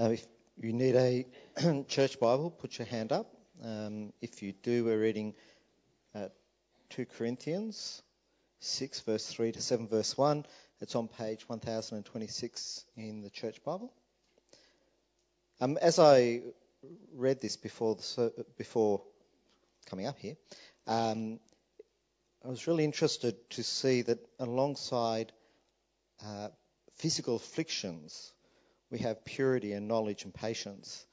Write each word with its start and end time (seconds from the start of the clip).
Uh, 0.00 0.10
if 0.10 0.24
you 0.56 0.72
need 0.72 0.94
a 0.94 1.26
church 1.88 2.20
Bible, 2.20 2.52
put 2.52 2.78
your 2.78 2.86
hand 2.86 3.10
up. 3.10 3.34
Um, 3.64 4.12
if 4.20 4.44
you 4.44 4.52
do, 4.62 4.84
we're 4.84 5.00
reading 5.00 5.34
uh, 6.14 6.28
2 6.90 7.06
Corinthians 7.06 8.00
6, 8.60 9.00
verse 9.00 9.26
3 9.26 9.50
to 9.50 9.60
7, 9.60 9.88
verse 9.88 10.16
1. 10.16 10.46
It's 10.80 10.94
on 10.94 11.08
page 11.08 11.48
1026 11.48 12.84
in 12.96 13.22
the 13.22 13.30
church 13.30 13.60
Bible. 13.64 13.92
Um, 15.60 15.76
as 15.82 15.98
I 15.98 16.42
read 17.12 17.40
this 17.40 17.56
before, 17.56 17.96
the, 17.96 18.46
before 18.56 19.02
coming 19.86 20.06
up 20.06 20.18
here, 20.20 20.36
um, 20.86 21.40
I 22.44 22.48
was 22.48 22.68
really 22.68 22.84
interested 22.84 23.50
to 23.50 23.64
see 23.64 24.02
that 24.02 24.24
alongside 24.38 25.32
uh, 26.24 26.50
physical 26.94 27.34
afflictions, 27.34 28.32
we 28.90 28.98
have 28.98 29.24
purity 29.24 29.72
and 29.72 29.88
knowledge 29.88 30.24
and 30.24 30.34
patience. 30.34 31.06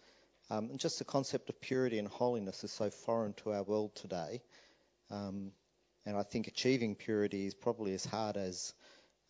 Um, 0.49 0.69
and 0.69 0.79
just 0.79 0.99
the 0.99 1.05
concept 1.05 1.49
of 1.49 1.59
purity 1.59 1.97
and 1.97 2.07
holiness 2.07 2.63
is 2.63 2.71
so 2.71 2.89
foreign 2.89 3.33
to 3.33 3.53
our 3.53 3.63
world 3.63 3.95
today. 3.95 4.41
Um, 5.09 5.51
and 6.05 6.15
I 6.15 6.23
think 6.23 6.47
achieving 6.47 6.95
purity 6.95 7.47
is 7.47 7.55
probably 7.55 7.93
as 7.93 8.05
hard 8.05 8.37
as 8.37 8.73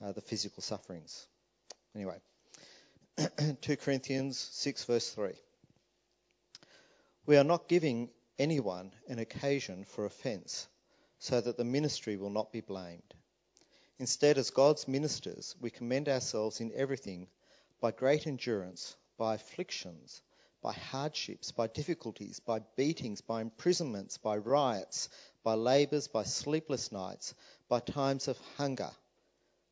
uh, 0.04 0.12
the 0.12 0.21
physical 0.21 0.62
sufferings. 0.62 1.27
Anyway, 1.95 2.18
2 3.62 3.77
Corinthians 3.77 4.38
6, 4.38 4.84
verse 4.84 5.09
3. 5.12 5.32
We 7.26 7.38
are 7.38 7.46
not 7.46 7.70
giving 7.70 8.09
anyone 8.38 8.91
an 9.07 9.20
occasion 9.20 9.85
for 9.85 10.05
offence, 10.05 10.68
so 11.20 11.40
that 11.40 11.57
the 11.57 11.63
ministry 11.63 12.18
will 12.18 12.30
not 12.30 12.52
be 12.52 12.62
blamed. 12.62 13.13
Instead, 13.98 14.38
as 14.38 14.49
God's 14.49 14.88
ministers, 14.88 15.55
we 15.62 15.70
commend 15.70 16.09
ourselves 16.09 16.59
in 16.59 16.73
everything 16.76 17.27
by 17.85 17.91
great 17.91 18.25
endurance, 18.25 18.95
by 19.16 19.35
afflictions, 19.35 20.23
by 20.59 20.73
hardships, 20.73 21.52
by 21.52 21.67
difficulties, 21.67 22.39
by 22.39 22.57
beatings, 22.76 23.21
by 23.21 23.41
imprisonments, 23.41 24.18
by 24.18 24.35
riots, 24.37 25.07
by 25.43 25.54
labours, 25.54 26.07
by 26.07 26.23
sleepless 26.23 26.91
nights, 26.91 27.35
by 27.70 27.79
times 27.79 28.27
of 28.27 28.40
hunger, 28.57 28.90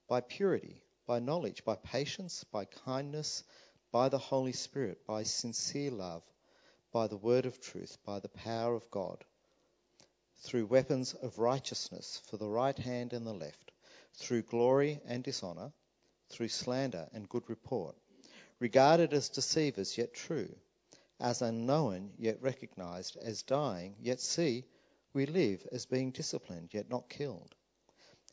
by 0.07 0.21
purity, 0.21 0.83
by 1.07 1.17
knowledge, 1.17 1.65
by 1.65 1.75
patience, 1.75 2.43
by 2.51 2.65
kindness, 2.65 3.43
by 3.91 4.07
the 4.09 4.19
Holy 4.19 4.53
Spirit, 4.53 5.03
by 5.07 5.23
sincere 5.23 5.89
love, 5.89 6.21
by 6.91 7.07
the 7.07 7.17
word 7.17 7.47
of 7.47 7.59
truth, 7.59 7.97
by 8.05 8.19
the 8.19 8.29
power 8.29 8.75
of 8.75 8.91
God, 8.91 9.25
through 10.37 10.67
weapons 10.67 11.15
of 11.15 11.39
righteousness 11.39 12.21
for 12.27 12.37
the 12.37 12.47
right 12.47 12.77
hand 12.77 13.11
and 13.11 13.25
the 13.25 13.33
left, 13.33 13.71
through 14.13 14.43
glory 14.43 14.99
and 15.03 15.23
dishonour, 15.23 15.73
through 16.29 16.49
slander 16.49 17.09
and 17.11 17.27
good 17.27 17.49
report 17.49 17.95
regarded 18.63 19.11
as 19.11 19.27
deceivers 19.27 19.97
yet 19.97 20.13
true, 20.13 20.55
as 21.19 21.41
unknown 21.41 22.09
yet 22.17 22.41
recognized, 22.41 23.17
as 23.17 23.43
dying 23.43 23.93
yet 23.99 24.21
see, 24.21 24.63
we 25.13 25.25
live 25.25 25.67
as 25.73 25.85
being 25.85 26.11
disciplined 26.11 26.73
yet 26.73 26.89
not 26.89 27.09
killed, 27.09 27.53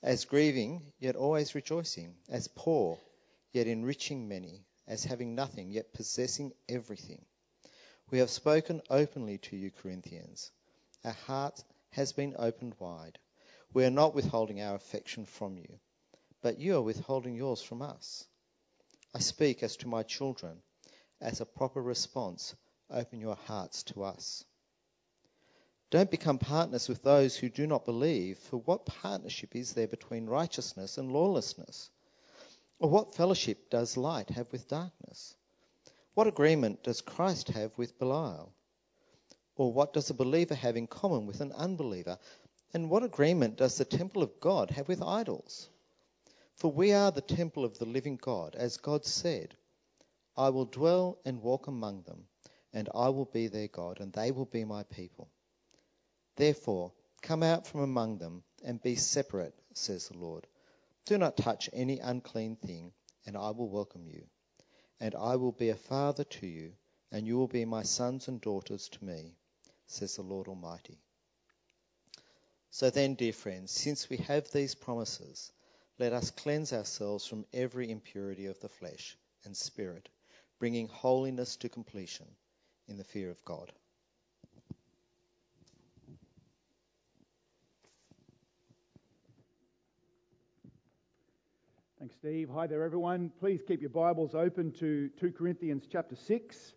as 0.04 0.24
grieving 0.24 0.80
yet 1.00 1.16
always 1.16 1.56
rejoicing, 1.56 2.14
as 2.28 2.46
poor 2.46 2.96
yet 3.52 3.66
enriching 3.66 4.28
many, 4.28 4.64
as 4.86 5.02
having 5.02 5.34
nothing 5.34 5.68
yet 5.68 5.92
possessing 5.92 6.52
everything. 6.68 7.24
We 8.12 8.18
have 8.18 8.30
spoken 8.30 8.82
openly 8.88 9.38
to 9.38 9.56
you, 9.56 9.72
Corinthians. 9.72 10.52
Our 11.04 11.10
heart 11.10 11.64
has 11.90 12.12
been 12.12 12.36
opened 12.38 12.76
wide. 12.78 13.18
We 13.72 13.84
are 13.84 13.90
not 13.90 14.14
withholding 14.14 14.60
our 14.60 14.76
affection 14.76 15.26
from 15.26 15.58
you, 15.58 15.80
but 16.40 16.60
you 16.60 16.76
are 16.76 16.82
withholding 16.82 17.34
yours 17.34 17.62
from 17.62 17.82
us. 17.82 18.28
I 19.14 19.18
speak 19.18 19.62
as 19.62 19.76
to 19.78 19.88
my 19.88 20.02
children. 20.02 20.62
As 21.20 21.40
a 21.40 21.46
proper 21.46 21.82
response, 21.82 22.54
open 22.90 23.20
your 23.20 23.34
hearts 23.34 23.82
to 23.84 24.04
us. 24.04 24.44
Don't 25.90 26.10
become 26.10 26.38
partners 26.38 26.88
with 26.88 27.02
those 27.02 27.36
who 27.36 27.48
do 27.48 27.66
not 27.66 27.84
believe, 27.84 28.38
for 28.38 28.58
what 28.58 28.86
partnership 28.86 29.56
is 29.56 29.72
there 29.72 29.88
between 29.88 30.26
righteousness 30.26 30.98
and 30.98 31.10
lawlessness? 31.12 31.90
Or 32.78 32.88
what 32.88 33.16
fellowship 33.16 33.68
does 33.68 33.96
light 33.96 34.30
have 34.30 34.50
with 34.52 34.68
darkness? 34.68 35.34
What 36.14 36.28
agreement 36.28 36.84
does 36.84 37.00
Christ 37.00 37.48
have 37.48 37.76
with 37.76 37.98
Belial? 37.98 38.52
Or 39.56 39.72
what 39.72 39.92
does 39.92 40.08
a 40.10 40.14
believer 40.14 40.54
have 40.54 40.76
in 40.76 40.86
common 40.86 41.26
with 41.26 41.40
an 41.40 41.52
unbeliever? 41.52 42.18
And 42.72 42.88
what 42.88 43.02
agreement 43.02 43.56
does 43.56 43.76
the 43.76 43.84
temple 43.84 44.22
of 44.22 44.40
God 44.40 44.70
have 44.70 44.86
with 44.86 45.02
idols? 45.02 45.68
For 46.60 46.70
we 46.70 46.92
are 46.92 47.10
the 47.10 47.22
temple 47.22 47.64
of 47.64 47.78
the 47.78 47.86
living 47.86 48.18
God, 48.18 48.54
as 48.54 48.76
God 48.76 49.06
said, 49.06 49.56
I 50.36 50.50
will 50.50 50.66
dwell 50.66 51.18
and 51.24 51.40
walk 51.40 51.68
among 51.68 52.02
them, 52.02 52.28
and 52.74 52.86
I 52.94 53.08
will 53.08 53.24
be 53.24 53.46
their 53.46 53.68
God, 53.68 53.98
and 53.98 54.12
they 54.12 54.30
will 54.30 54.44
be 54.44 54.66
my 54.66 54.82
people. 54.82 55.30
Therefore, 56.36 56.92
come 57.22 57.42
out 57.42 57.66
from 57.66 57.80
among 57.80 58.18
them 58.18 58.42
and 58.62 58.82
be 58.82 58.96
separate, 58.96 59.54
says 59.72 60.08
the 60.08 60.18
Lord. 60.18 60.46
Do 61.06 61.16
not 61.16 61.38
touch 61.38 61.70
any 61.72 61.98
unclean 61.98 62.56
thing, 62.56 62.92
and 63.24 63.38
I 63.38 63.52
will 63.52 63.70
welcome 63.70 64.06
you. 64.06 64.26
And 65.00 65.14
I 65.14 65.36
will 65.36 65.52
be 65.52 65.70
a 65.70 65.76
father 65.76 66.24
to 66.24 66.46
you, 66.46 66.72
and 67.10 67.26
you 67.26 67.38
will 67.38 67.48
be 67.48 67.64
my 67.64 67.84
sons 67.84 68.28
and 68.28 68.38
daughters 68.38 68.90
to 68.90 69.02
me, 69.02 69.34
says 69.86 70.16
the 70.16 70.22
Lord 70.22 70.46
Almighty. 70.46 70.98
So 72.70 72.90
then, 72.90 73.14
dear 73.14 73.32
friends, 73.32 73.72
since 73.72 74.10
we 74.10 74.18
have 74.18 74.50
these 74.50 74.74
promises, 74.74 75.52
let 76.00 76.14
us 76.14 76.30
cleanse 76.30 76.72
ourselves 76.72 77.26
from 77.26 77.44
every 77.52 77.90
impurity 77.90 78.46
of 78.46 78.58
the 78.60 78.70
flesh 78.70 79.18
and 79.44 79.54
spirit, 79.54 80.08
bringing 80.58 80.88
holiness 80.88 81.56
to 81.56 81.68
completion 81.68 82.24
in 82.88 82.96
the 82.96 83.04
fear 83.04 83.30
of 83.30 83.44
God. 83.44 83.70
Thanks, 91.98 92.14
Steve. 92.14 92.48
Hi 92.54 92.66
there, 92.66 92.82
everyone. 92.82 93.30
Please 93.38 93.60
keep 93.68 93.82
your 93.82 93.90
Bibles 93.90 94.34
open 94.34 94.72
to 94.80 95.10
2 95.20 95.32
Corinthians 95.32 95.84
chapter 95.86 96.16
6. 96.16 96.72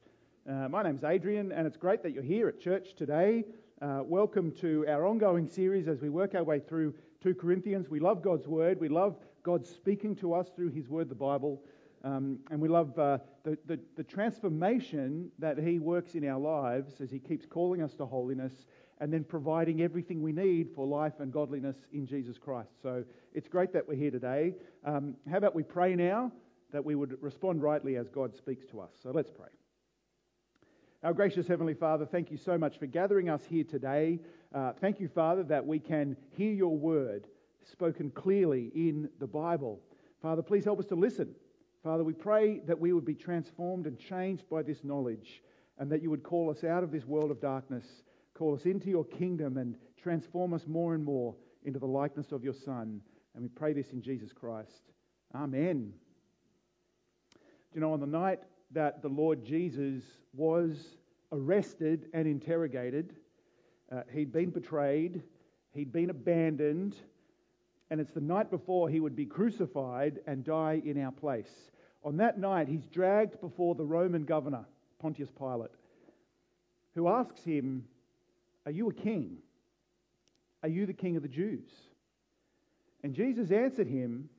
Uh, 0.50 0.68
my 0.68 0.84
name's 0.84 1.06
Adrian, 1.06 1.54
and 1.54 1.66
it's 1.66 1.78
great 1.78 2.04
that 2.04 2.12
you're 2.12 2.24
here 2.24 2.50
at 2.50 2.60
church 2.60 2.94
today. 2.98 3.46
Uh, 3.82 4.02
welcome 4.04 4.52
to 4.52 4.86
our 4.90 5.08
ongoing 5.08 5.48
series 5.48 5.88
as 5.88 6.02
we 6.02 6.10
work 6.10 6.36
our 6.36 6.44
way 6.44 6.60
through 6.60 6.94
2 7.24 7.36
Corinthians. 7.36 7.90
We 7.90 8.02
love 8.02 8.22
God's 8.22 8.48
Word. 8.48 8.82
We 8.82 8.90
love 8.90 9.16
God 9.44 9.66
speaking 9.66 10.14
to 10.18 10.34
us 10.34 10.50
through 10.54 10.72
His 10.72 10.90
Word, 10.90 11.08
the 11.08 11.16
Bible. 11.16 11.62
Um, 12.04 12.40
and 12.52 12.60
we 12.60 12.68
love 12.68 13.00
uh, 13.00 13.20
the, 13.46 13.58
the, 13.66 13.80
the, 13.96 14.04
transformation 14.04 15.32
that 15.40 15.58
He 15.58 15.80
works 15.80 16.16
in 16.16 16.28
our 16.28 16.40
lives 16.40 17.00
as 17.00 17.10
He 17.10 17.20
keeps 17.20 17.46
calling 17.46 17.82
us 17.82 17.94
to 17.94 18.06
holiness 18.06 18.52
and 19.00 19.14
then 19.14 19.24
providing 19.24 19.82
everything 19.82 20.22
we 20.22 20.34
need 20.34 20.72
for 20.76 20.86
life 20.86 21.14
and 21.20 21.32
godliness 21.32 21.78
in 21.94 22.06
Jesus 22.06 22.38
Christ. 22.38 22.72
So 22.82 23.06
it's 23.34 23.48
great 23.48 23.72
that 23.72 23.88
we're 23.88 23.96
here 23.96 24.12
today. 24.12 24.56
Um, 24.84 25.16
how 25.32 25.38
about 25.38 25.56
we 25.56 25.64
pray 25.64 25.96
now 25.96 26.30
that 26.74 26.84
we 26.84 26.94
would 26.94 27.16
respond 27.22 27.62
rightly 27.62 27.96
as 27.96 28.10
God 28.10 28.36
speaks 28.36 28.66
to 28.66 28.82
us? 28.82 28.92
So 29.02 29.12
let's 29.12 29.32
pray. 29.32 29.48
Our 31.04 31.14
gracious 31.14 31.48
Heavenly 31.48 31.74
Father, 31.74 32.06
thank 32.06 32.32
you 32.32 32.38
so 32.38 32.58
much 32.58 32.80
for 32.80 32.86
gathering 32.86 33.30
us 33.30 33.42
here 33.50 33.66
today. 33.66 34.20
Uh, 34.54 34.72
thank 34.80 35.00
you, 35.00 35.08
Father, 35.08 35.42
that 35.42 35.66
we 35.66 35.80
can 35.80 36.16
hear 36.30 36.52
your 36.52 36.78
word 36.78 37.26
spoken 37.72 38.12
clearly 38.12 38.72
in 38.76 39.10
the 39.20 39.26
Bible. 39.26 39.80
Father, 40.22 40.44
please 40.44 40.64
help 40.64 40.80
us 40.80 40.86
to 40.86 40.96
listen. 40.96 41.34
Father, 41.84 42.04
we 42.04 42.14
pray 42.14 42.60
that 42.68 42.80
we 42.80 42.94
would 42.94 43.04
be 43.04 43.16
transformed 43.16 43.88
and 43.88 43.98
changed 43.98 44.48
by 44.50 44.62
this 44.62 44.84
knowledge 44.84 45.42
and 45.80 45.92
that 45.92 46.04
you 46.04 46.12
would 46.12 46.22
call 46.22 46.52
us 46.52 46.64
out 46.64 46.84
of 46.84 46.92
this 46.92 47.06
world 47.06 47.32
of 47.32 47.42
darkness, 47.42 48.04
call 48.36 48.54
us 48.54 48.66
into 48.66 48.90
your 48.92 49.06
kingdom 49.06 49.58
and 49.58 49.76
transform 49.98 50.54
us 50.54 50.68
more 50.68 50.94
and 50.94 51.04
more 51.04 51.36
into 51.66 51.80
the 51.80 51.88
likeness 51.88 52.32
of 52.32 52.44
your 52.44 52.54
Son. 52.54 53.02
And 53.34 53.42
we 53.42 53.50
pray 53.50 53.74
this 53.74 53.92
in 53.92 54.04
Jesus 54.04 54.32
Christ. 54.32 54.92
Amen. 55.34 55.94
Do 57.34 57.40
you 57.74 57.82
know, 57.82 57.92
on 57.92 58.00
the 58.00 58.06
night 58.06 58.40
that 58.70 59.02
the 59.02 59.10
Lord 59.10 59.44
Jesus 59.44 60.04
was 60.32 60.78
arrested 61.32 62.08
and 62.14 62.28
interrogated, 62.28 63.16
uh, 63.94 64.02
he'd 64.12 64.32
been 64.32 64.50
betrayed, 64.50 65.22
he'd 65.74 65.92
been 65.92 66.10
abandoned, 66.10 66.96
and 67.90 68.02
it's 68.02 68.12
the 68.12 68.22
night 68.22 68.50
before 68.50 68.90
he 68.90 69.00
would 69.00 69.16
be 69.16 69.26
crucified 69.26 70.20
and 70.26 70.44
die 70.44 70.82
in 70.84 71.00
our 71.02 71.12
place. 71.12 71.52
On 72.04 72.18
that 72.18 72.40
night, 72.40 72.68
he's 72.68 72.86
dragged 72.88 73.40
before 73.40 73.76
the 73.76 73.86
Roman 73.86 74.26
governor, 74.26 74.66
Pontius 75.00 75.30
Pilate, 75.38 75.72
who 76.96 77.08
asks 77.08 77.44
him, 77.44 77.86
Are 78.66 78.72
you 78.72 78.90
a 78.90 78.94
king? 78.94 79.38
Are 80.64 80.70
you 80.70 80.86
the 80.86 80.94
king 80.94 81.18
of 81.18 81.22
the 81.22 81.30
Jews? 81.30 81.70
And 83.04 83.14
Jesus 83.14 83.52
answered 83.52 83.88
him, 83.88 84.30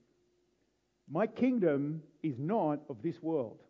My 1.09 1.27
kingdom 1.27 2.03
is 2.23 2.39
not 2.39 2.81
of 2.89 3.03
this 3.03 3.23
world. 3.23 3.61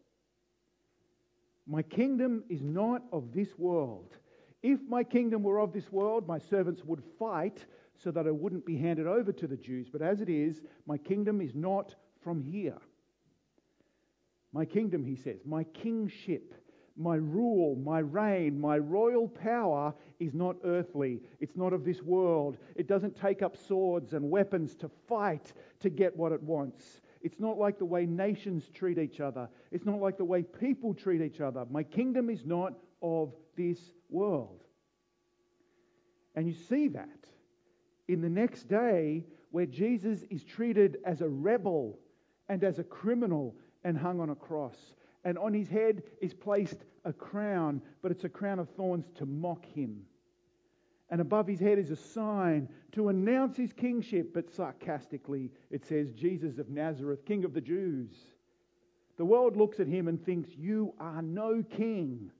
My 1.66 1.82
kingdom 1.82 2.44
is 2.48 2.62
not 2.62 3.02
of 3.12 3.32
this 3.32 3.48
world. 3.58 4.14
If 4.64 4.80
my 4.88 5.04
kingdom 5.04 5.42
were 5.42 5.58
of 5.60 5.74
this 5.74 5.92
world, 5.92 6.26
my 6.26 6.38
servants 6.38 6.82
would 6.86 7.02
fight 7.18 7.66
so 8.02 8.10
that 8.10 8.26
I 8.26 8.30
wouldn't 8.30 8.64
be 8.64 8.78
handed 8.78 9.06
over 9.06 9.30
to 9.30 9.46
the 9.46 9.58
Jews. 9.58 9.88
But 9.92 10.00
as 10.00 10.22
it 10.22 10.30
is, 10.30 10.62
my 10.86 10.96
kingdom 10.96 11.42
is 11.42 11.54
not 11.54 11.94
from 12.22 12.40
here. 12.40 12.78
My 14.54 14.64
kingdom, 14.64 15.04
he 15.04 15.16
says, 15.16 15.40
my 15.44 15.64
kingship, 15.64 16.54
my 16.96 17.16
rule, 17.16 17.76
my 17.76 17.98
reign, 17.98 18.58
my 18.58 18.78
royal 18.78 19.28
power 19.28 19.92
is 20.18 20.32
not 20.32 20.56
earthly. 20.64 21.20
It's 21.40 21.56
not 21.56 21.74
of 21.74 21.84
this 21.84 22.00
world. 22.00 22.56
It 22.74 22.88
doesn't 22.88 23.20
take 23.20 23.42
up 23.42 23.58
swords 23.68 24.14
and 24.14 24.30
weapons 24.30 24.74
to 24.76 24.88
fight 25.06 25.52
to 25.80 25.90
get 25.90 26.16
what 26.16 26.32
it 26.32 26.42
wants. 26.42 27.02
It's 27.20 27.38
not 27.38 27.58
like 27.58 27.78
the 27.78 27.84
way 27.84 28.06
nations 28.06 28.70
treat 28.72 28.96
each 28.96 29.20
other. 29.20 29.46
It's 29.70 29.84
not 29.84 30.00
like 30.00 30.16
the 30.16 30.24
way 30.24 30.42
people 30.42 30.94
treat 30.94 31.20
each 31.20 31.42
other. 31.42 31.66
My 31.70 31.82
kingdom 31.82 32.30
is 32.30 32.46
not 32.46 32.78
of 33.04 33.34
this 33.54 33.78
world. 34.08 34.64
And 36.34 36.48
you 36.48 36.54
see 36.54 36.88
that 36.88 37.28
in 38.08 38.22
the 38.22 38.30
next 38.30 38.66
day 38.66 39.24
where 39.50 39.66
Jesus 39.66 40.20
is 40.30 40.42
treated 40.42 40.96
as 41.04 41.20
a 41.20 41.28
rebel 41.28 41.98
and 42.48 42.64
as 42.64 42.78
a 42.78 42.84
criminal 42.84 43.54
and 43.84 43.96
hung 43.96 44.20
on 44.20 44.30
a 44.30 44.34
cross. 44.34 44.76
And 45.24 45.38
on 45.38 45.52
his 45.52 45.68
head 45.68 46.02
is 46.20 46.34
placed 46.34 46.78
a 47.04 47.12
crown, 47.12 47.82
but 48.02 48.10
it's 48.10 48.24
a 48.24 48.28
crown 48.28 48.58
of 48.58 48.68
thorns 48.70 49.06
to 49.16 49.26
mock 49.26 49.64
him. 49.66 50.02
And 51.10 51.20
above 51.20 51.46
his 51.46 51.60
head 51.60 51.78
is 51.78 51.90
a 51.90 51.96
sign 51.96 52.68
to 52.92 53.10
announce 53.10 53.56
his 53.56 53.72
kingship, 53.72 54.32
but 54.32 54.50
sarcastically 54.50 55.50
it 55.70 55.84
says, 55.84 56.12
Jesus 56.12 56.58
of 56.58 56.70
Nazareth, 56.70 57.24
King 57.26 57.44
of 57.44 57.52
the 57.52 57.60
Jews. 57.60 58.10
The 59.16 59.24
world 59.24 59.56
looks 59.56 59.78
at 59.78 59.86
him 59.86 60.08
and 60.08 60.24
thinks, 60.24 60.50
You 60.56 60.94
are 60.98 61.22
no 61.22 61.62
king. 61.62 62.30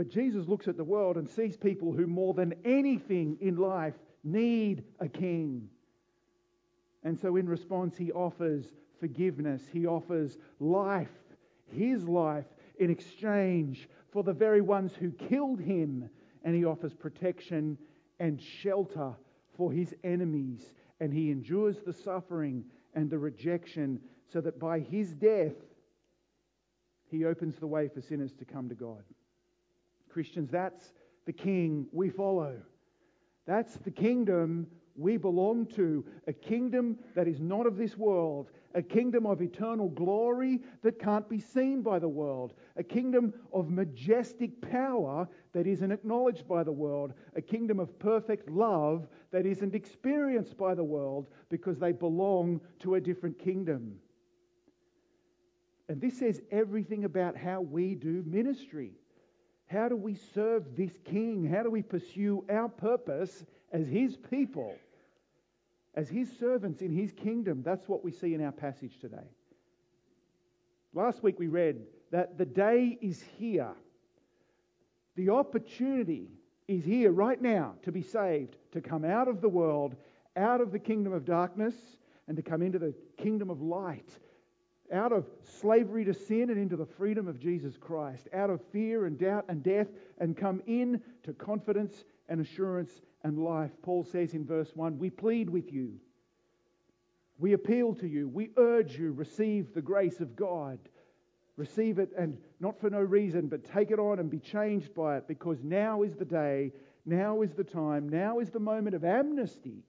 But 0.00 0.08
Jesus 0.08 0.48
looks 0.48 0.66
at 0.66 0.78
the 0.78 0.82
world 0.82 1.18
and 1.18 1.28
sees 1.28 1.58
people 1.58 1.92
who, 1.92 2.06
more 2.06 2.32
than 2.32 2.54
anything 2.64 3.36
in 3.38 3.56
life, 3.56 3.92
need 4.24 4.82
a 4.98 5.06
king. 5.06 5.68
And 7.04 7.20
so, 7.20 7.36
in 7.36 7.46
response, 7.46 7.98
he 7.98 8.10
offers 8.10 8.64
forgiveness. 8.98 9.60
He 9.70 9.84
offers 9.84 10.38
life, 10.58 11.10
his 11.66 12.08
life, 12.08 12.46
in 12.78 12.90
exchange 12.90 13.90
for 14.10 14.22
the 14.22 14.32
very 14.32 14.62
ones 14.62 14.92
who 14.98 15.10
killed 15.10 15.60
him. 15.60 16.08
And 16.44 16.56
he 16.56 16.64
offers 16.64 16.94
protection 16.94 17.76
and 18.18 18.40
shelter 18.40 19.12
for 19.54 19.70
his 19.70 19.94
enemies. 20.02 20.62
And 21.00 21.12
he 21.12 21.30
endures 21.30 21.76
the 21.84 21.92
suffering 21.92 22.64
and 22.94 23.10
the 23.10 23.18
rejection 23.18 24.00
so 24.32 24.40
that 24.40 24.58
by 24.58 24.80
his 24.80 25.12
death, 25.12 25.56
he 27.10 27.26
opens 27.26 27.58
the 27.58 27.66
way 27.66 27.88
for 27.88 28.00
sinners 28.00 28.32
to 28.38 28.46
come 28.46 28.70
to 28.70 28.74
God. 28.74 29.04
Christians, 30.10 30.50
that's 30.50 30.92
the 31.26 31.32
king 31.32 31.86
we 31.92 32.10
follow. 32.10 32.56
That's 33.46 33.74
the 33.76 33.90
kingdom 33.90 34.66
we 34.96 35.16
belong 35.16 35.66
to 35.66 36.04
a 36.26 36.32
kingdom 36.32 36.98
that 37.14 37.26
is 37.26 37.40
not 37.40 37.66
of 37.66 37.76
this 37.76 37.96
world, 37.96 38.50
a 38.74 38.82
kingdom 38.82 39.26
of 39.26 39.40
eternal 39.40 39.88
glory 39.88 40.60
that 40.82 40.98
can't 40.98 41.28
be 41.28 41.40
seen 41.40 41.82
by 41.82 41.98
the 41.98 42.08
world, 42.08 42.52
a 42.76 42.82
kingdom 42.82 43.32
of 43.52 43.70
majestic 43.70 44.60
power 44.60 45.26
that 45.52 45.66
isn't 45.66 45.90
acknowledged 45.90 46.46
by 46.46 46.62
the 46.62 46.72
world, 46.72 47.14
a 47.34 47.40
kingdom 47.40 47.80
of 47.80 47.98
perfect 47.98 48.48
love 48.50 49.08
that 49.32 49.46
isn't 49.46 49.74
experienced 49.74 50.56
by 50.56 50.74
the 50.74 50.84
world 50.84 51.26
because 51.48 51.78
they 51.78 51.92
belong 51.92 52.60
to 52.80 52.96
a 52.96 53.00
different 53.00 53.38
kingdom. 53.38 53.96
And 55.88 56.00
this 56.00 56.18
says 56.18 56.40
everything 56.52 57.04
about 57.04 57.36
how 57.36 57.60
we 57.62 57.94
do 57.96 58.22
ministry. 58.26 58.99
How 59.70 59.88
do 59.88 59.96
we 59.96 60.16
serve 60.34 60.76
this 60.76 60.92
king? 61.04 61.44
How 61.44 61.62
do 61.62 61.70
we 61.70 61.82
pursue 61.82 62.44
our 62.48 62.68
purpose 62.68 63.44
as 63.72 63.86
his 63.86 64.16
people? 64.16 64.74
as 65.94 66.08
his 66.08 66.28
servants 66.38 66.82
in 66.82 66.92
his 66.92 67.12
kingdom. 67.12 67.62
That's 67.62 67.88
what 67.88 68.04
we 68.04 68.12
see 68.12 68.34
in 68.34 68.44
our 68.44 68.52
passage 68.52 68.98
today. 69.00 69.28
Last 70.94 71.22
week 71.22 71.38
we 71.38 71.48
read 71.48 71.82
that 72.10 72.38
the 72.38 72.46
day 72.46 72.98
is 73.00 73.22
here. 73.38 73.72
The 75.16 75.30
opportunity 75.30 76.28
is 76.68 76.84
here 76.84 77.10
right 77.10 77.40
now 77.40 77.74
to 77.82 77.92
be 77.92 78.02
saved, 78.02 78.56
to 78.72 78.80
come 78.80 79.04
out 79.04 79.28
of 79.28 79.40
the 79.40 79.48
world, 79.48 79.96
out 80.36 80.60
of 80.60 80.72
the 80.72 80.78
kingdom 80.78 81.12
of 81.12 81.24
darkness, 81.24 81.74
and 82.28 82.36
to 82.36 82.42
come 82.42 82.62
into 82.62 82.78
the 82.78 82.94
kingdom 83.16 83.50
of 83.50 83.60
light, 83.60 84.18
out 84.92 85.12
of 85.12 85.26
slavery 85.60 86.04
to 86.04 86.14
sin 86.14 86.50
and 86.50 86.58
into 86.58 86.76
the 86.76 86.86
freedom 86.86 87.28
of 87.28 87.38
Jesus 87.38 87.76
Christ, 87.76 88.28
out 88.32 88.50
of 88.50 88.60
fear 88.72 89.06
and 89.06 89.18
doubt 89.18 89.44
and 89.48 89.62
death, 89.62 89.88
and 90.18 90.36
come 90.36 90.62
in 90.66 91.00
to 91.24 91.32
confidence 91.32 92.04
and 92.28 92.40
assurance 92.40 92.90
and 93.22 93.38
life. 93.38 93.70
Paul 93.82 94.04
says 94.04 94.34
in 94.34 94.44
verse 94.44 94.70
1 94.74 94.98
We 94.98 95.10
plead 95.10 95.50
with 95.50 95.72
you, 95.72 95.94
we 97.38 97.52
appeal 97.52 97.94
to 97.94 98.06
you, 98.06 98.28
we 98.28 98.50
urge 98.56 98.98
you, 98.98 99.12
receive 99.12 99.74
the 99.74 99.82
grace 99.82 100.20
of 100.20 100.36
God. 100.36 100.78
Receive 101.56 101.98
it 101.98 102.10
and 102.16 102.38
not 102.58 102.80
for 102.80 102.88
no 102.88 103.00
reason, 103.00 103.48
but 103.48 103.70
take 103.70 103.90
it 103.90 103.98
on 103.98 104.18
and 104.18 104.30
be 104.30 104.38
changed 104.38 104.94
by 104.94 105.18
it 105.18 105.28
because 105.28 105.62
now 105.62 106.02
is 106.02 106.14
the 106.14 106.24
day, 106.24 106.72
now 107.04 107.42
is 107.42 107.52
the 107.52 107.64
time, 107.64 108.08
now 108.08 108.38
is 108.38 108.48
the 108.48 108.58
moment 108.58 108.94
of 108.96 109.04
amnesty. 109.04 109.84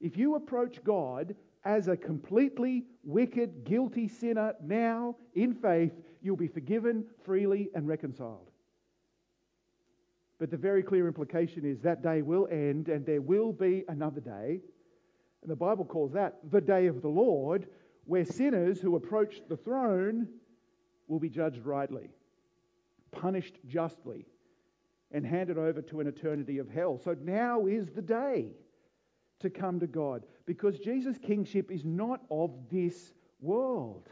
If 0.00 0.16
you 0.16 0.36
approach 0.36 0.84
God 0.84 1.34
as 1.64 1.88
a 1.88 1.96
completely 1.96 2.84
wicked, 3.02 3.64
guilty 3.64 4.08
sinner 4.08 4.54
now 4.62 5.16
in 5.34 5.54
faith, 5.54 5.92
you'll 6.20 6.36
be 6.36 6.48
forgiven 6.48 7.04
freely 7.24 7.70
and 7.74 7.88
reconciled. 7.88 8.50
But 10.38 10.50
the 10.50 10.56
very 10.56 10.82
clear 10.82 11.06
implication 11.06 11.64
is 11.64 11.80
that 11.80 12.02
day 12.02 12.22
will 12.22 12.48
end 12.50 12.88
and 12.88 13.06
there 13.06 13.22
will 13.22 13.52
be 13.52 13.84
another 13.88 14.20
day. 14.20 14.60
And 15.42 15.50
the 15.50 15.56
Bible 15.56 15.84
calls 15.84 16.12
that 16.12 16.38
the 16.50 16.60
day 16.60 16.86
of 16.86 17.02
the 17.02 17.08
Lord, 17.08 17.66
where 18.04 18.24
sinners 18.24 18.80
who 18.80 18.96
approach 18.96 19.40
the 19.48 19.56
throne 19.56 20.28
will 21.06 21.20
be 21.20 21.28
judged 21.28 21.64
rightly, 21.64 22.10
punished 23.10 23.58
justly, 23.66 24.26
and 25.12 25.24
handed 25.24 25.56
over 25.56 25.80
to 25.80 26.00
an 26.00 26.08
eternity 26.08 26.58
of 26.58 26.68
hell. 26.68 27.00
So 27.02 27.16
now 27.22 27.66
is 27.66 27.88
the 27.94 28.02
day 28.02 28.48
to 29.40 29.50
come 29.50 29.80
to 29.80 29.86
God 29.86 30.24
because 30.46 30.78
Jesus' 30.78 31.18
kingship 31.18 31.70
is 31.70 31.84
not 31.84 32.20
of 32.30 32.52
this 32.70 33.12
world. 33.40 34.08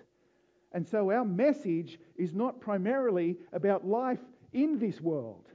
And 0.72 0.86
so 0.86 1.10
our 1.10 1.24
message 1.24 1.98
is 2.16 2.34
not 2.34 2.60
primarily 2.60 3.36
about 3.52 3.86
life 3.86 4.20
in 4.52 4.78
this 4.78 5.00
world 5.00 5.52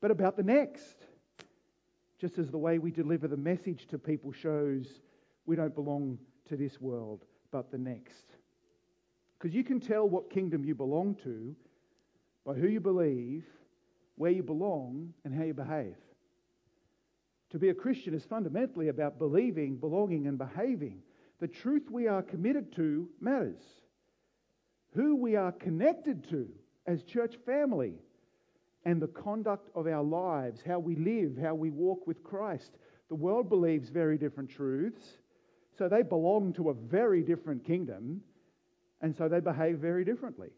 but 0.00 0.10
about 0.10 0.36
the 0.36 0.42
next. 0.42 1.04
Just 2.20 2.38
as 2.38 2.50
the 2.50 2.58
way 2.58 2.78
we 2.78 2.90
deliver 2.90 3.28
the 3.28 3.36
message 3.36 3.86
to 3.88 3.98
people 3.98 4.32
shows 4.32 4.86
we 5.46 5.56
don't 5.56 5.74
belong 5.74 6.18
to 6.48 6.56
this 6.56 6.80
world, 6.80 7.24
but 7.50 7.70
the 7.70 7.78
next. 7.78 8.24
Because 9.36 9.54
you 9.54 9.64
can 9.64 9.80
tell 9.80 10.08
what 10.08 10.30
kingdom 10.30 10.64
you 10.64 10.74
belong 10.74 11.16
to 11.24 11.54
by 12.44 12.54
who 12.54 12.68
you 12.68 12.80
believe, 12.80 13.44
where 14.14 14.30
you 14.30 14.42
belong, 14.42 15.12
and 15.24 15.34
how 15.34 15.42
you 15.42 15.54
behave. 15.54 15.96
To 17.50 17.58
be 17.58 17.68
a 17.68 17.74
Christian 17.74 18.14
is 18.14 18.24
fundamentally 18.24 18.88
about 18.88 19.18
believing, 19.18 19.76
belonging, 19.76 20.26
and 20.26 20.36
behaving. 20.36 21.02
The 21.40 21.48
truth 21.48 21.90
we 21.90 22.08
are 22.08 22.22
committed 22.22 22.74
to 22.76 23.08
matters. 23.20 23.62
Who 24.94 25.16
we 25.16 25.36
are 25.36 25.52
connected 25.52 26.28
to 26.30 26.48
as 26.86 27.02
church 27.02 27.36
family 27.44 27.94
and 28.84 29.02
the 29.02 29.08
conduct 29.08 29.68
of 29.74 29.86
our 29.86 30.02
lives, 30.02 30.60
how 30.66 30.78
we 30.78 30.96
live, 30.96 31.36
how 31.36 31.54
we 31.54 31.70
walk 31.70 32.06
with 32.06 32.22
Christ. 32.22 32.70
The 33.08 33.14
world 33.14 33.48
believes 33.48 33.88
very 33.88 34.16
different 34.16 34.50
truths, 34.50 35.02
so 35.76 35.88
they 35.88 36.02
belong 36.02 36.52
to 36.54 36.70
a 36.70 36.74
very 36.74 37.22
different 37.22 37.64
kingdom, 37.64 38.22
and 39.02 39.14
so 39.14 39.28
they 39.28 39.40
behave 39.40 39.78
very 39.78 40.04
differently. 40.04 40.50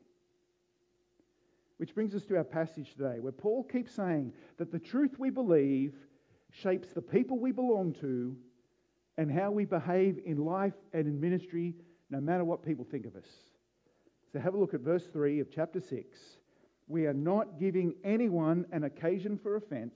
Which 1.78 1.95
brings 1.95 2.14
us 2.14 2.25
to 2.25 2.37
our 2.37 2.45
passage 2.45 2.92
today, 2.92 3.18
where 3.21 3.33
Paul 3.33 3.64
keeps 3.64 3.95
saying 3.95 4.33
that 4.59 4.73
the 4.73 4.78
truth 4.78 5.18
we 5.18 5.30
believe 5.30 5.95
shapes 6.52 6.88
the 6.95 7.02
people 7.02 7.38
we 7.38 7.52
belong 7.52 7.95
to 8.00 8.37
and 9.17 9.31
how 9.31 9.50
we 9.50 9.64
behave 9.64 10.19
in 10.25 10.45
life 10.45 10.75
and 10.93 11.07
in 11.07 11.21
ministry, 11.21 11.75
no 12.11 12.21
matter 12.21 12.45
what 12.45 12.64
people 12.64 12.87
think 12.90 13.07
of 13.07 13.17
us. 13.17 13.26
So 14.33 14.38
have 14.38 14.55
a 14.55 14.59
look 14.59 14.75
at 14.75 14.81
verse 14.81 15.05
3 15.12 15.40
of 15.40 15.50
chapter 15.50 15.81
6 15.81 16.19
we 16.88 17.05
are 17.07 17.14
not 17.14 17.61
giving 17.61 17.95
anyone 18.02 18.64
an 18.73 18.85
occasion 18.85 19.38
for 19.43 19.57
offense 19.57 19.95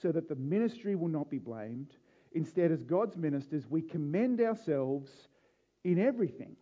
so 0.00 0.10
that 0.10 0.28
the 0.28 0.34
ministry 0.34 0.96
will 0.96 1.08
not 1.08 1.30
be 1.30 1.38
blamed. 1.38 1.92
Instead, 2.32 2.72
as 2.72 2.82
God's 2.82 3.16
ministers, 3.16 3.64
we 3.68 3.82
commend 3.82 4.40
ourselves 4.40 5.10
in 5.84 5.98
everything. 5.98 6.56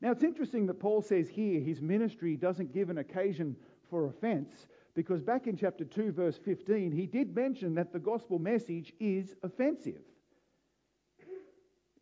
Now, 0.00 0.12
it's 0.12 0.22
interesting 0.22 0.66
that 0.66 0.80
Paul 0.80 1.02
says 1.02 1.28
here 1.28 1.60
his 1.60 1.80
ministry 1.80 2.36
doesn't 2.36 2.72
give 2.72 2.90
an 2.90 2.98
occasion 2.98 3.56
for 3.90 4.06
offense 4.06 4.52
because 4.94 5.22
back 5.22 5.46
in 5.46 5.56
chapter 5.56 5.84
2, 5.84 6.12
verse 6.12 6.38
15, 6.44 6.92
he 6.92 7.06
did 7.06 7.34
mention 7.34 7.74
that 7.74 7.92
the 7.92 7.98
gospel 7.98 8.38
message 8.38 8.92
is 9.00 9.34
offensive. 9.42 10.02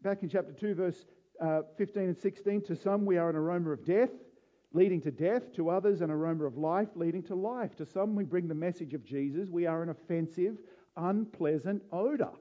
Back 0.02 0.22
in 0.22 0.28
chapter 0.28 0.52
2, 0.52 0.74
verse 0.74 1.06
uh, 1.40 1.62
15 1.78 2.02
and 2.02 2.18
16, 2.18 2.62
to 2.62 2.76
some 2.76 3.04
we 3.04 3.16
are 3.16 3.30
an 3.30 3.36
aroma 3.36 3.70
of 3.70 3.84
death 3.84 4.10
leading 4.72 5.00
to 5.00 5.10
death, 5.10 5.52
to 5.54 5.68
others 5.68 6.00
an 6.00 6.10
aroma 6.10 6.44
of 6.44 6.56
life 6.56 6.88
leading 6.94 7.22
to 7.24 7.34
life. 7.34 7.74
To 7.76 7.86
some 7.86 8.14
we 8.14 8.24
bring 8.24 8.48
the 8.48 8.54
message 8.54 8.94
of 8.94 9.04
Jesus. 9.04 9.48
We 9.48 9.66
are 9.66 9.82
an 9.82 9.88
offensive, 9.88 10.58
unpleasant 10.96 11.82
odour. 11.92 12.32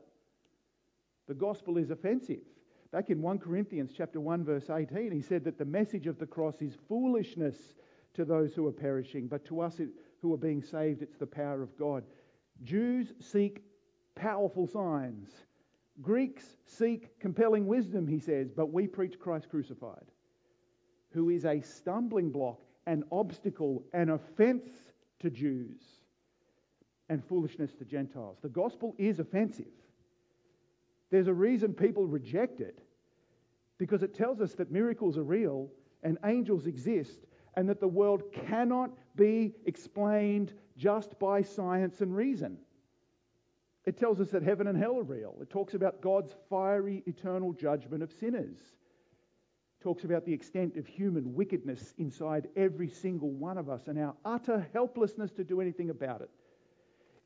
The 1.28 1.34
gospel 1.34 1.78
is 1.78 1.90
offensive. 1.90 2.42
Back 2.92 3.10
in 3.10 3.22
1 3.22 3.40
Corinthians 3.40 3.92
chapter 3.96 4.20
1 4.20 4.44
verse 4.44 4.70
18, 4.70 5.12
he 5.12 5.22
said 5.22 5.44
that 5.44 5.58
the 5.58 5.66
message 5.66 6.08
of 6.08 6.18
the 6.18 6.26
cross 6.26 6.62
is 6.62 6.74
foolishness 6.88 7.56
to 8.16 8.26
those 8.26 8.54
who 8.54 8.66
are 8.68 8.72
perishing, 8.72 9.28
but 9.28 9.46
to 9.46 9.62
us 9.62 9.80
who 10.22 10.34
are 10.34 10.38
being 10.38 10.62
saved, 10.62 11.02
it's 11.02 11.18
the 11.18 11.26
power 11.26 11.62
of 11.62 11.78
God. 11.78 12.04
Jews 12.64 13.14
seek 13.20 13.64
powerful 14.16 14.68
signs. 14.68 15.30
Greeks 16.02 16.44
seek 16.66 17.20
compelling 17.20 17.68
wisdom, 17.68 18.08
he 18.08 18.20
says, 18.20 18.50
but 18.52 18.72
we 18.72 18.88
preach 18.88 19.20
Christ 19.20 19.50
crucified, 19.50 20.06
who 21.12 21.30
is 21.30 21.46
a 21.46 21.62
stumbling 21.62 22.32
block, 22.32 22.62
an 22.86 23.04
obstacle, 23.12 23.84
an 23.94 24.10
offense 24.10 24.70
to 25.20 25.30
Jews, 25.30 25.82
and 27.10 27.24
foolishness 27.26 27.74
to 27.74 27.86
Gentiles. 27.86 28.38
The 28.42 28.50
gospel 28.50 28.96
is 28.98 29.20
offensive. 29.20 29.66
There's 31.12 31.28
a 31.28 31.34
reason 31.34 31.74
people 31.74 32.06
reject 32.06 32.62
it 32.62 32.80
because 33.78 34.04
it 34.04 34.14
tells 34.14 34.42
us 34.42 34.54
that 34.54 34.72
miracles 34.72 35.18
are 35.18 35.24
real 35.24 35.70
and 36.04 36.18
angels 36.24 36.68
exist 36.68 37.26
and 37.56 37.68
that 37.70 37.80
the 37.80 37.88
world 37.88 38.24
cannot 38.48 38.92
be 39.16 39.54
explained 39.66 40.54
just 40.78 41.18
by 41.20 41.42
science 41.42 42.02
and 42.02 42.16
reason. 42.16 42.58
It 43.86 43.98
tells 43.98 44.20
us 44.20 44.30
that 44.30 44.44
heaven 44.44 44.68
and 44.68 44.78
hell 44.78 44.98
are 44.98 45.04
real. 45.04 45.36
It 45.42 45.50
talks 45.50 45.74
about 45.74 46.02
God's 46.02 46.34
fiery 46.50 47.04
eternal 47.08 47.54
judgment 47.54 48.04
of 48.04 48.12
sinners. 48.12 48.58
It 48.60 49.84
talks 49.84 50.04
about 50.04 50.26
the 50.26 50.34
extent 50.34 50.78
of 50.78 50.86
human 50.86 51.34
wickedness 51.34 51.94
inside 51.98 52.50
every 52.56 52.90
single 52.90 53.32
one 53.32 53.58
of 53.58 53.70
us 53.70 53.88
and 53.88 53.98
our 53.98 54.14
utter 54.26 54.68
helplessness 54.74 55.32
to 55.32 55.44
do 55.44 55.62
anything 55.62 55.90
about 55.90 56.22
it. 56.22 56.30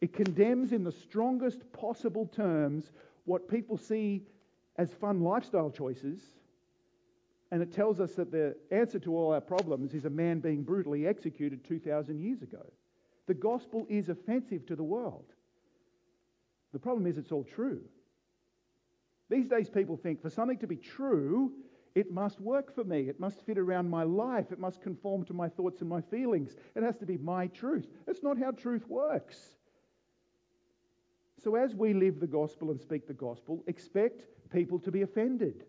It 0.02 0.14
condemns 0.14 0.72
in 0.72 0.84
the 0.84 0.92
strongest 0.92 1.72
possible 1.72 2.28
terms 2.28 2.92
what 3.26 3.48
people 3.48 3.78
see 3.78 4.24
as 4.78 4.92
fun 4.94 5.22
lifestyle 5.22 5.70
choices. 5.70 6.22
And 7.54 7.62
it 7.62 7.72
tells 7.72 8.00
us 8.00 8.14
that 8.14 8.32
the 8.32 8.56
answer 8.72 8.98
to 8.98 9.16
all 9.16 9.32
our 9.32 9.40
problems 9.40 9.94
is 9.94 10.06
a 10.06 10.10
man 10.10 10.40
being 10.40 10.64
brutally 10.64 11.06
executed 11.06 11.64
2,000 11.64 12.20
years 12.20 12.42
ago. 12.42 12.66
The 13.28 13.36
gospel 13.36 13.86
is 13.92 14.10
offensive 14.10 14.66
to 14.66 14.76
the 14.76 14.84
world. 14.84 15.26
The 16.72 16.80
problem 16.80 17.06
is, 17.06 17.20
it's 17.20 17.32
all 17.32 17.44
true. 17.44 17.82
These 19.30 19.50
days, 19.50 19.70
people 19.70 19.98
think 19.98 20.20
for 20.20 20.32
something 20.32 20.58
to 20.58 20.68
be 20.68 20.78
true, 20.78 21.52
it 21.94 22.12
must 22.12 22.42
work 22.42 22.74
for 22.74 22.84
me. 22.84 23.02
It 23.02 23.20
must 23.20 23.46
fit 23.46 23.60
around 23.60 23.88
my 23.88 24.02
life. 24.02 24.52
It 24.52 24.58
must 24.58 24.82
conform 24.82 25.24
to 25.26 25.34
my 25.36 25.48
thoughts 25.48 25.82
and 25.82 25.90
my 25.92 26.02
feelings. 26.02 26.56
It 26.74 26.82
has 26.82 26.98
to 26.98 27.06
be 27.06 27.18
my 27.18 27.46
truth. 27.46 27.86
That's 28.08 28.24
not 28.24 28.40
how 28.40 28.50
truth 28.50 28.88
works. 28.88 29.38
So, 31.44 31.54
as 31.54 31.76
we 31.76 31.94
live 31.94 32.20
the 32.20 32.26
gospel 32.26 32.72
and 32.72 32.82
speak 32.82 33.06
the 33.06 33.14
gospel, 33.14 33.64
expect 33.68 34.24
people 34.50 34.80
to 34.80 34.92
be 34.92 35.04
offended. 35.04 35.66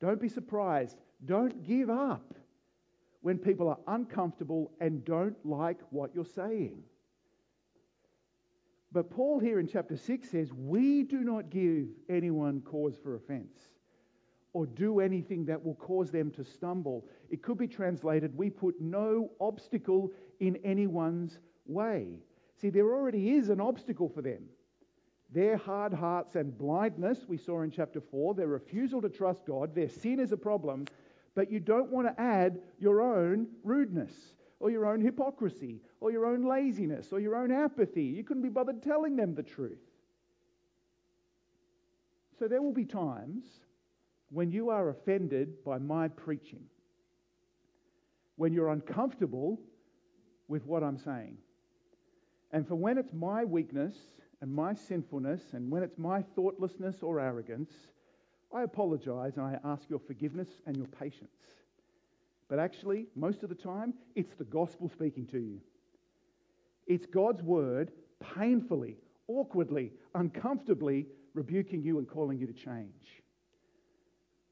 Don't 0.00 0.20
be 0.20 0.28
surprised. 0.28 0.96
Don't 1.24 1.62
give 1.64 1.90
up 1.90 2.34
when 3.22 3.38
people 3.38 3.68
are 3.68 3.78
uncomfortable 3.88 4.72
and 4.80 5.04
don't 5.04 5.36
like 5.44 5.80
what 5.90 6.14
you're 6.14 6.24
saying. 6.24 6.82
But 8.92 9.10
Paul 9.10 9.40
here 9.40 9.58
in 9.58 9.66
chapter 9.66 9.96
6 9.96 10.30
says, 10.30 10.52
We 10.52 11.02
do 11.02 11.20
not 11.20 11.50
give 11.50 11.88
anyone 12.08 12.60
cause 12.60 12.96
for 13.02 13.16
offense 13.16 13.58
or 14.52 14.64
do 14.64 15.00
anything 15.00 15.44
that 15.46 15.62
will 15.62 15.74
cause 15.74 16.10
them 16.10 16.30
to 16.30 16.44
stumble. 16.44 17.06
It 17.28 17.42
could 17.42 17.58
be 17.58 17.68
translated, 17.68 18.36
We 18.36 18.48
put 18.48 18.80
no 18.80 19.32
obstacle 19.40 20.12
in 20.40 20.56
anyone's 20.64 21.38
way. 21.66 22.20
See, 22.58 22.70
there 22.70 22.94
already 22.94 23.34
is 23.34 23.50
an 23.50 23.60
obstacle 23.60 24.08
for 24.08 24.22
them. 24.22 24.44
Their 25.32 25.56
hard 25.56 25.92
hearts 25.92 26.36
and 26.36 26.56
blindness, 26.56 27.24
we 27.26 27.36
saw 27.36 27.62
in 27.62 27.70
chapter 27.70 28.00
4, 28.00 28.34
their 28.34 28.46
refusal 28.46 29.02
to 29.02 29.08
trust 29.08 29.44
God, 29.46 29.74
their 29.74 29.88
sin 29.88 30.20
is 30.20 30.32
a 30.32 30.36
problem, 30.36 30.86
but 31.34 31.50
you 31.50 31.60
don't 31.60 31.90
want 31.90 32.06
to 32.06 32.20
add 32.20 32.60
your 32.78 33.02
own 33.02 33.48
rudeness 33.64 34.12
or 34.60 34.70
your 34.70 34.86
own 34.86 35.00
hypocrisy 35.00 35.80
or 36.00 36.10
your 36.10 36.26
own 36.26 36.44
laziness 36.44 37.12
or 37.12 37.20
your 37.20 37.36
own 37.36 37.50
apathy. 37.50 38.04
You 38.04 38.24
couldn't 38.24 38.42
be 38.42 38.48
bothered 38.48 38.82
telling 38.82 39.16
them 39.16 39.34
the 39.34 39.42
truth. 39.42 39.80
So 42.38 42.48
there 42.48 42.62
will 42.62 42.72
be 42.72 42.84
times 42.84 43.44
when 44.30 44.50
you 44.50 44.70
are 44.70 44.90
offended 44.90 45.64
by 45.64 45.78
my 45.78 46.08
preaching, 46.08 46.64
when 48.36 48.52
you're 48.52 48.70
uncomfortable 48.70 49.60
with 50.48 50.64
what 50.66 50.82
I'm 50.82 50.98
saying. 50.98 51.38
And 52.52 52.66
for 52.66 52.74
when 52.74 52.98
it's 52.98 53.12
my 53.12 53.44
weakness 53.44 53.96
and 54.40 54.54
my 54.54 54.74
sinfulness, 54.74 55.40
and 55.52 55.70
when 55.70 55.82
it's 55.82 55.98
my 55.98 56.22
thoughtlessness 56.22 56.96
or 57.02 57.20
arrogance, 57.20 57.72
I 58.54 58.62
apologize 58.62 59.36
and 59.36 59.46
I 59.46 59.58
ask 59.64 59.88
your 59.88 59.98
forgiveness 59.98 60.48
and 60.66 60.76
your 60.76 60.86
patience. 60.86 61.30
But 62.48 62.58
actually, 62.58 63.06
most 63.16 63.42
of 63.42 63.48
the 63.48 63.54
time, 63.54 63.94
it's 64.14 64.34
the 64.34 64.44
gospel 64.44 64.88
speaking 64.88 65.26
to 65.28 65.38
you. 65.38 65.60
It's 66.86 67.06
God's 67.06 67.42
word 67.42 67.90
painfully, 68.36 68.98
awkwardly, 69.26 69.92
uncomfortably 70.14 71.06
rebuking 71.34 71.82
you 71.82 71.98
and 71.98 72.08
calling 72.08 72.38
you 72.38 72.46
to 72.46 72.52
change. 72.52 73.22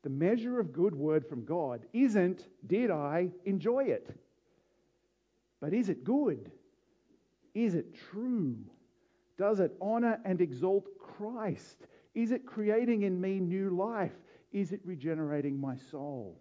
The 0.03 0.11
measure 0.11 0.61
of 0.61 0.73
good 0.73 0.95
word 0.95 1.27
from 1.27 1.45
God 1.45 1.87
isn't, 1.93 2.49
did 2.67 2.91
I 2.91 3.31
enjoy 3.45 3.85
it? 3.85 4.11
But 5.61 5.73
is 5.73 5.89
it 5.89 6.05
good? 6.05 6.51
Is 7.55 7.75
it 7.75 7.95
true? 8.11 8.57
Does 9.37 9.61
it 9.61 9.77
honor 9.81 10.21
and 10.25 10.41
exalt 10.41 10.87
Christ? 10.99 11.87
Is 12.15 12.31
it 12.31 12.47
creating 12.47 13.03
in 13.03 13.21
me 13.21 13.41
new 13.41 13.71
life? 13.71 14.13
Is 14.53 14.73
it 14.73 14.81
regenerating 14.85 15.61
my 15.61 15.77
soul? 15.91 16.41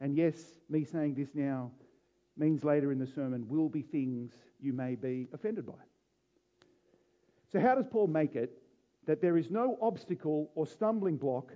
And 0.00 0.16
yes, 0.16 0.36
me 0.68 0.84
saying 0.84 1.14
this 1.14 1.34
now 1.34 1.70
means 2.36 2.64
later 2.64 2.92
in 2.92 2.98
the 2.98 3.06
sermon 3.06 3.48
will 3.48 3.68
be 3.68 3.82
things 3.82 4.32
you 4.60 4.72
may 4.72 4.94
be 4.94 5.28
offended 5.32 5.66
by. 5.66 5.72
So, 7.50 7.60
how 7.60 7.74
does 7.76 7.86
Paul 7.90 8.08
make 8.08 8.34
it 8.34 8.58
that 9.06 9.22
there 9.22 9.38
is 9.38 9.50
no 9.50 9.78
obstacle 9.80 10.50
or 10.54 10.66
stumbling 10.66 11.16
block 11.16 11.52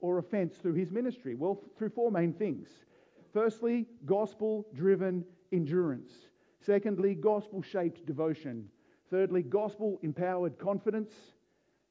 or 0.00 0.18
offense 0.18 0.56
through 0.56 0.74
his 0.74 0.90
ministry? 0.90 1.34
Well, 1.34 1.60
through 1.76 1.90
four 1.90 2.10
main 2.10 2.32
things. 2.32 2.68
Firstly, 3.32 3.86
gospel 4.06 4.66
driven 4.74 5.24
endurance. 5.52 6.12
Secondly, 6.60 7.14
gospel 7.14 7.62
shaped 7.62 8.06
devotion. 8.06 8.68
Thirdly, 9.14 9.42
gospel 9.42 10.00
empowered 10.02 10.58
confidence. 10.58 11.12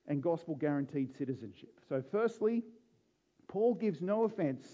And 0.10 0.22
gospel 0.22 0.56
guaranteed 0.56 1.16
citizenship. 1.18 1.80
So, 1.88 2.04
firstly, 2.12 2.64
Paul 3.48 3.76
gives 3.76 4.02
no 4.02 4.26
offense 4.26 4.68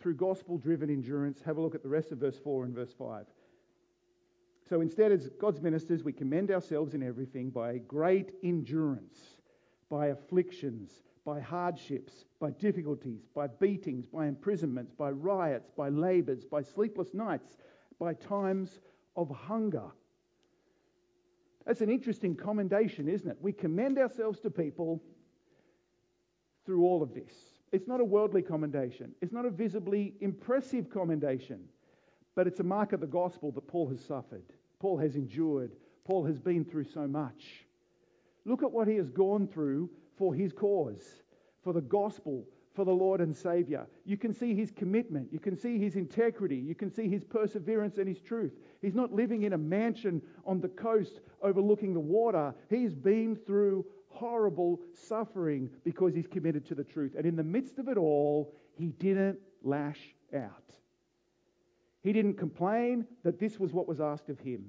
through 0.00 0.14
gospel 0.14 0.56
driven 0.56 0.88
endurance. 0.88 1.42
Have 1.44 1.58
a 1.58 1.60
look 1.60 1.74
at 1.74 1.82
the 1.82 1.90
rest 1.90 2.12
of 2.12 2.18
verse 2.18 2.38
4 2.38 2.64
and 2.64 2.74
verse 2.74 2.94
5. 2.98 3.26
So 4.70 4.80
instead, 4.80 5.12
as 5.12 5.28
God's 5.38 5.60
ministers, 5.60 6.02
we 6.02 6.14
commend 6.14 6.50
ourselves 6.50 6.94
in 6.94 7.02
everything 7.02 7.50
by 7.50 7.76
great 7.76 8.32
endurance, 8.42 9.18
by 9.90 10.06
afflictions, 10.06 11.02
by 11.26 11.40
hardships, 11.40 12.24
by 12.40 12.52
difficulties, 12.52 13.26
by 13.34 13.48
beatings, 13.48 14.06
by 14.06 14.28
imprisonments, 14.28 14.94
by 14.94 15.10
riots, 15.10 15.70
by 15.76 15.90
labours, 15.90 16.46
by 16.46 16.62
sleepless 16.62 17.12
nights, 17.12 17.58
by 17.98 18.14
times 18.14 18.80
of 19.14 19.28
hunger. 19.28 19.90
That's 21.66 21.80
an 21.80 21.90
interesting 21.90 22.34
commendation, 22.34 23.08
isn't 23.08 23.28
it? 23.28 23.36
We 23.40 23.52
commend 23.52 23.98
ourselves 23.98 24.40
to 24.40 24.50
people 24.50 25.02
through 26.64 26.84
all 26.84 27.02
of 27.02 27.14
this. 27.14 27.32
It's 27.72 27.86
not 27.86 28.00
a 28.00 28.04
worldly 28.04 28.42
commendation. 28.42 29.14
It's 29.20 29.32
not 29.32 29.44
a 29.44 29.50
visibly 29.50 30.14
impressive 30.20 30.90
commendation, 30.90 31.60
but 32.34 32.46
it's 32.46 32.60
a 32.60 32.64
mark 32.64 32.92
of 32.92 33.00
the 33.00 33.06
gospel 33.06 33.52
that 33.52 33.68
Paul 33.68 33.88
has 33.90 34.00
suffered. 34.04 34.44
Paul 34.80 34.98
has 34.98 35.14
endured. 35.14 35.72
Paul 36.04 36.24
has 36.24 36.38
been 36.38 36.64
through 36.64 36.84
so 36.84 37.06
much. 37.06 37.64
Look 38.44 38.62
at 38.62 38.72
what 38.72 38.88
he 38.88 38.96
has 38.96 39.10
gone 39.10 39.46
through 39.46 39.90
for 40.16 40.34
his 40.34 40.52
cause, 40.52 41.02
for 41.62 41.72
the 41.72 41.80
gospel, 41.80 42.46
for 42.80 42.86
the 42.86 42.90
Lord 42.90 43.20
and 43.20 43.36
Savior. 43.36 43.86
You 44.06 44.16
can 44.16 44.32
see 44.32 44.54
his 44.54 44.70
commitment. 44.70 45.28
You 45.30 45.38
can 45.38 45.54
see 45.54 45.78
his 45.78 45.96
integrity. 45.96 46.56
You 46.56 46.74
can 46.74 46.90
see 46.90 47.10
his 47.10 47.22
perseverance 47.22 47.98
and 47.98 48.08
his 48.08 48.22
truth. 48.22 48.54
He's 48.80 48.94
not 48.94 49.12
living 49.12 49.42
in 49.42 49.52
a 49.52 49.58
mansion 49.58 50.22
on 50.46 50.62
the 50.62 50.68
coast 50.68 51.20
overlooking 51.42 51.92
the 51.92 52.00
water. 52.00 52.54
He's 52.70 52.94
been 52.94 53.36
through 53.36 53.84
horrible 54.08 54.80
suffering 54.94 55.68
because 55.84 56.14
he's 56.14 56.26
committed 56.26 56.64
to 56.68 56.74
the 56.74 56.82
truth. 56.82 57.16
And 57.18 57.26
in 57.26 57.36
the 57.36 57.44
midst 57.44 57.78
of 57.78 57.88
it 57.88 57.98
all, 57.98 58.54
he 58.72 58.92
didn't 58.92 59.38
lash 59.62 60.00
out. 60.34 60.72
He 62.00 62.14
didn't 62.14 62.38
complain 62.38 63.06
that 63.24 63.38
this 63.38 63.60
was 63.60 63.74
what 63.74 63.88
was 63.88 64.00
asked 64.00 64.30
of 64.30 64.40
him 64.40 64.64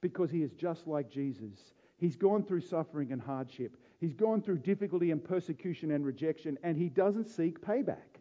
because 0.00 0.30
he 0.30 0.42
is 0.42 0.52
just 0.52 0.86
like 0.86 1.10
Jesus. 1.10 1.74
He's 1.98 2.16
gone 2.16 2.42
through 2.42 2.62
suffering 2.62 3.12
and 3.12 3.20
hardship. 3.20 3.76
He's 4.02 4.14
gone 4.14 4.42
through 4.42 4.58
difficulty 4.58 5.12
and 5.12 5.22
persecution 5.22 5.92
and 5.92 6.04
rejection, 6.04 6.58
and 6.64 6.76
he 6.76 6.88
doesn't 6.88 7.28
seek 7.28 7.64
payback. 7.64 8.18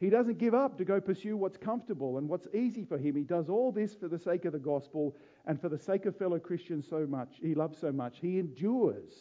He 0.00 0.10
doesn't 0.10 0.38
give 0.38 0.54
up 0.54 0.76
to 0.78 0.84
go 0.84 1.00
pursue 1.00 1.36
what's 1.36 1.56
comfortable 1.56 2.18
and 2.18 2.28
what's 2.28 2.48
easy 2.52 2.84
for 2.84 2.98
him. 2.98 3.14
He 3.14 3.22
does 3.22 3.48
all 3.48 3.70
this 3.70 3.94
for 3.94 4.08
the 4.08 4.18
sake 4.18 4.44
of 4.44 4.52
the 4.52 4.58
gospel 4.58 5.14
and 5.46 5.60
for 5.60 5.68
the 5.68 5.78
sake 5.78 6.04
of 6.04 6.18
fellow 6.18 6.40
Christians 6.40 6.84
so 6.90 7.06
much. 7.06 7.36
He 7.40 7.54
loves 7.54 7.78
so 7.78 7.92
much. 7.92 8.18
He 8.20 8.40
endures. 8.40 9.12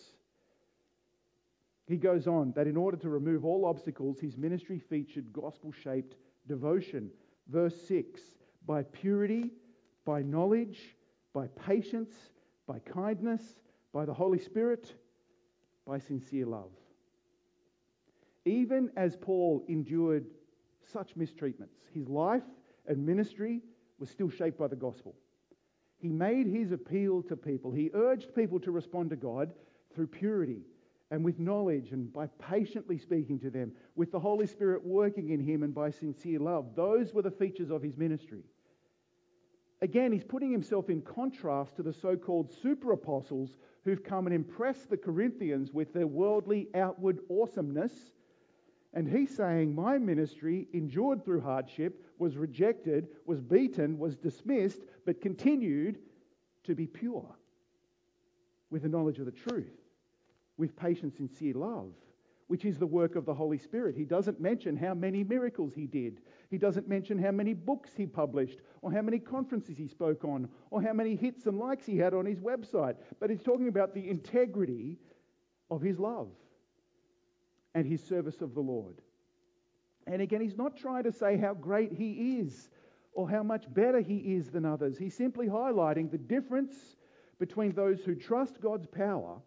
He 1.85 1.97
goes 1.97 2.25
on 2.25 2.51
that 2.55 2.65
in 2.65 2.75
order 2.75 2.97
to 2.97 3.09
remove 3.09 3.45
all 3.45 3.65
obstacles, 3.65 4.19
his 4.19 4.37
ministry 4.37 4.79
featured 4.79 5.31
gospel 5.31 5.71
shaped 5.71 6.15
devotion. 6.47 7.11
Verse 7.49 7.79
6 7.87 8.19
by 8.65 8.81
purity, 8.81 9.51
by 10.05 10.23
knowledge, 10.23 10.95
by 11.33 11.45
patience, 11.49 12.15
by 12.65 12.79
kindness, 12.79 13.43
by 13.93 14.05
the 14.05 14.13
Holy 14.13 14.39
Spirit, 14.39 14.95
by 15.85 15.99
sincere 15.99 16.45
love. 16.45 16.71
Even 18.45 18.91
as 18.95 19.15
Paul 19.15 19.63
endured 19.67 20.25
such 20.91 21.15
mistreatments, 21.15 21.77
his 21.93 22.07
life 22.07 22.43
and 22.87 23.05
ministry 23.05 23.61
was 23.99 24.09
still 24.09 24.29
shaped 24.29 24.57
by 24.57 24.67
the 24.67 24.75
gospel. 24.75 25.15
He 25.97 26.09
made 26.09 26.47
his 26.47 26.71
appeal 26.71 27.23
to 27.23 27.35
people. 27.35 27.71
He 27.71 27.89
urged 27.93 28.35
people 28.35 28.59
to 28.59 28.71
respond 28.71 29.09
to 29.09 29.15
God 29.15 29.51
through 29.93 30.07
purity 30.07 30.61
and 31.11 31.23
with 31.23 31.39
knowledge 31.39 31.91
and 31.91 32.11
by 32.11 32.27
patiently 32.27 32.97
speaking 32.97 33.39
to 33.39 33.49
them, 33.49 33.71
with 33.95 34.11
the 34.11 34.19
Holy 34.19 34.47
Spirit 34.47 34.83
working 34.85 35.29
in 35.29 35.39
him 35.39 35.63
and 35.63 35.73
by 35.73 35.91
sincere 35.91 36.39
love. 36.39 36.75
Those 36.75 37.13
were 37.13 37.21
the 37.21 37.31
features 37.31 37.69
of 37.69 37.81
his 37.81 37.95
ministry. 37.95 38.43
Again, 39.81 40.11
he's 40.11 40.23
putting 40.23 40.51
himself 40.51 40.89
in 40.89 41.01
contrast 41.01 41.75
to 41.75 41.83
the 41.83 41.93
so 41.93 42.15
called 42.15 42.51
super 42.61 42.91
apostles 42.93 43.57
who've 43.83 44.03
come 44.03 44.25
and 44.25 44.35
impressed 44.35 44.89
the 44.89 44.97
Corinthians 44.97 45.71
with 45.71 45.93
their 45.93 46.07
worldly 46.07 46.69
outward 46.73 47.19
awesomeness. 47.29 47.93
And 48.93 49.07
he's 49.07 49.35
saying, 49.35 49.75
My 49.75 49.97
ministry 49.97 50.67
endured 50.73 51.23
through 51.23 51.41
hardship, 51.41 52.05
was 52.17 52.37
rejected, 52.37 53.09
was 53.25 53.41
beaten, 53.41 53.99
was 53.99 54.15
dismissed, 54.15 54.79
but 55.05 55.21
continued 55.21 55.99
to 56.63 56.73
be 56.73 56.87
pure 56.87 57.35
with 58.69 58.83
the 58.83 58.89
knowledge 58.89 59.19
of 59.19 59.25
the 59.25 59.31
truth 59.31 59.75
with 60.57 60.75
patient, 60.75 61.15
sincere 61.15 61.53
love, 61.53 61.91
which 62.47 62.65
is 62.65 62.77
the 62.77 62.87
work 62.87 63.15
of 63.15 63.25
the 63.25 63.33
Holy 63.33 63.57
Spirit. 63.57 63.95
He 63.95 64.05
doesn't 64.05 64.39
mention 64.39 64.77
how 64.77 64.93
many 64.93 65.23
miracles 65.23 65.73
he 65.73 65.87
did. 65.87 66.21
He 66.49 66.57
doesn't 66.57 66.87
mention 66.87 67.17
how 67.17 67.31
many 67.31 67.53
books 67.53 67.89
he 67.95 68.05
published, 68.05 68.59
or 68.85 68.91
how 68.91 69.01
many 69.01 69.17
conferences 69.17 69.75
he 69.75 69.87
spoke 69.87 70.23
on, 70.23 70.47
or 70.69 70.79
how 70.79 70.93
many 70.93 71.15
hits 71.15 71.47
and 71.47 71.57
likes 71.57 71.87
he 71.87 71.97
had 71.97 72.13
on 72.13 72.23
his 72.23 72.39
website. 72.39 72.95
But 73.19 73.31
he's 73.31 73.41
talking 73.41 73.67
about 73.67 73.95
the 73.95 74.07
integrity 74.07 74.99
of 75.71 75.81
his 75.81 75.97
love 75.97 76.27
and 77.73 77.87
his 77.87 78.03
service 78.03 78.41
of 78.41 78.53
the 78.53 78.61
Lord. 78.61 79.01
And 80.05 80.21
again, 80.21 80.39
he's 80.39 80.55
not 80.55 80.77
trying 80.77 81.01
to 81.05 81.11
say 81.11 81.35
how 81.35 81.55
great 81.55 81.93
he 81.93 82.37
is 82.37 82.69
or 83.13 83.27
how 83.27 83.41
much 83.41 83.65
better 83.73 84.01
he 84.01 84.17
is 84.17 84.51
than 84.51 84.65
others. 84.65 84.99
He's 84.99 85.17
simply 85.17 85.47
highlighting 85.47 86.11
the 86.11 86.19
difference 86.19 86.75
between 87.39 87.71
those 87.71 88.01
who 88.03 88.13
trust 88.13 88.61
God's 88.61 88.85
power 88.85 89.41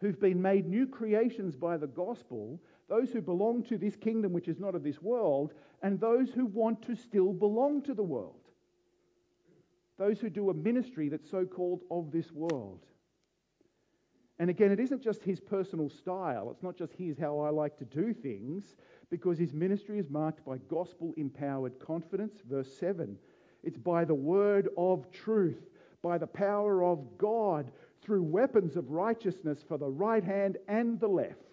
who've 0.00 0.20
been 0.20 0.42
made 0.42 0.66
new 0.66 0.88
creations 0.88 1.54
by 1.54 1.76
the 1.76 1.86
gospel, 1.86 2.60
those 2.88 3.10
who 3.10 3.20
belong 3.20 3.62
to 3.64 3.78
this 3.78 3.96
kingdom 3.96 4.32
which 4.32 4.48
is 4.48 4.58
not 4.58 4.74
of 4.74 4.82
this 4.82 5.02
world, 5.02 5.52
and 5.82 6.00
those 6.00 6.30
who 6.30 6.46
want 6.46 6.82
to 6.82 6.96
still 6.96 7.32
belong 7.32 7.82
to 7.82 7.94
the 7.94 8.02
world. 8.02 8.34
Those 9.98 10.20
who 10.20 10.30
do 10.30 10.50
a 10.50 10.54
ministry 10.54 11.08
that's 11.08 11.30
so 11.30 11.44
called 11.44 11.82
of 11.90 12.10
this 12.12 12.30
world. 12.32 12.80
And 14.38 14.48
again, 14.50 14.70
it 14.70 14.78
isn't 14.78 15.02
just 15.02 15.22
his 15.24 15.40
personal 15.40 15.90
style. 15.90 16.50
It's 16.52 16.62
not 16.62 16.76
just 16.76 16.92
here's 16.96 17.18
how 17.18 17.40
I 17.40 17.50
like 17.50 17.76
to 17.78 17.84
do 17.84 18.14
things, 18.14 18.76
because 19.10 19.38
his 19.38 19.52
ministry 19.52 19.98
is 19.98 20.08
marked 20.08 20.44
by 20.44 20.58
gospel 20.68 21.12
empowered 21.16 21.78
confidence. 21.80 22.38
Verse 22.48 22.72
7 22.78 23.18
it's 23.64 23.76
by 23.76 24.04
the 24.04 24.14
word 24.14 24.68
of 24.76 25.10
truth, 25.10 25.68
by 26.00 26.16
the 26.16 26.28
power 26.28 26.84
of 26.84 27.18
God 27.18 27.70
through 28.02 28.22
weapons 28.22 28.76
of 28.76 28.90
righteousness 28.90 29.64
for 29.66 29.78
the 29.78 29.88
right 29.88 30.22
hand 30.22 30.58
and 30.68 31.00
the 31.00 31.08
left. 31.08 31.47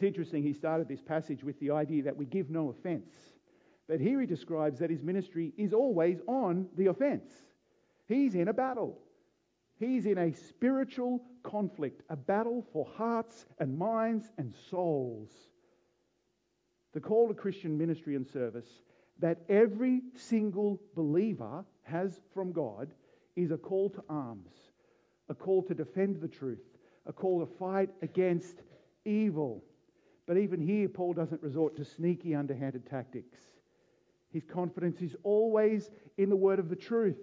It's 0.00 0.06
interesting, 0.06 0.42
he 0.42 0.54
started 0.54 0.88
this 0.88 1.02
passage 1.02 1.44
with 1.44 1.60
the 1.60 1.72
idea 1.72 2.04
that 2.04 2.16
we 2.16 2.24
give 2.24 2.48
no 2.48 2.70
offense. 2.70 3.12
But 3.86 4.00
here 4.00 4.18
he 4.18 4.26
describes 4.26 4.78
that 4.78 4.88
his 4.88 5.02
ministry 5.02 5.52
is 5.58 5.74
always 5.74 6.22
on 6.26 6.68
the 6.74 6.86
offense. 6.86 7.28
He's 8.08 8.34
in 8.34 8.48
a 8.48 8.54
battle. 8.54 8.96
He's 9.78 10.06
in 10.06 10.16
a 10.16 10.32
spiritual 10.32 11.22
conflict, 11.42 12.00
a 12.08 12.16
battle 12.16 12.64
for 12.72 12.86
hearts 12.96 13.44
and 13.58 13.76
minds 13.76 14.26
and 14.38 14.54
souls. 14.70 15.28
The 16.94 17.00
call 17.00 17.28
to 17.28 17.34
Christian 17.34 17.76
ministry 17.76 18.16
and 18.16 18.26
service 18.26 18.80
that 19.18 19.42
every 19.50 20.00
single 20.16 20.80
believer 20.96 21.62
has 21.82 22.22
from 22.32 22.52
God 22.52 22.88
is 23.36 23.50
a 23.50 23.58
call 23.58 23.90
to 23.90 24.02
arms, 24.08 24.54
a 25.28 25.34
call 25.34 25.62
to 25.64 25.74
defend 25.74 26.22
the 26.22 26.28
truth, 26.28 26.64
a 27.04 27.12
call 27.12 27.40
to 27.40 27.52
fight 27.58 27.90
against 28.00 28.62
evil. 29.04 29.62
But 30.26 30.36
even 30.36 30.60
here, 30.60 30.88
Paul 30.88 31.12
doesn't 31.12 31.42
resort 31.42 31.76
to 31.76 31.84
sneaky, 31.84 32.34
underhanded 32.34 32.86
tactics. 32.86 33.38
His 34.32 34.44
confidence 34.44 35.00
is 35.00 35.16
always 35.22 35.90
in 36.16 36.28
the 36.30 36.36
word 36.36 36.58
of 36.58 36.68
the 36.68 36.76
truth, 36.76 37.18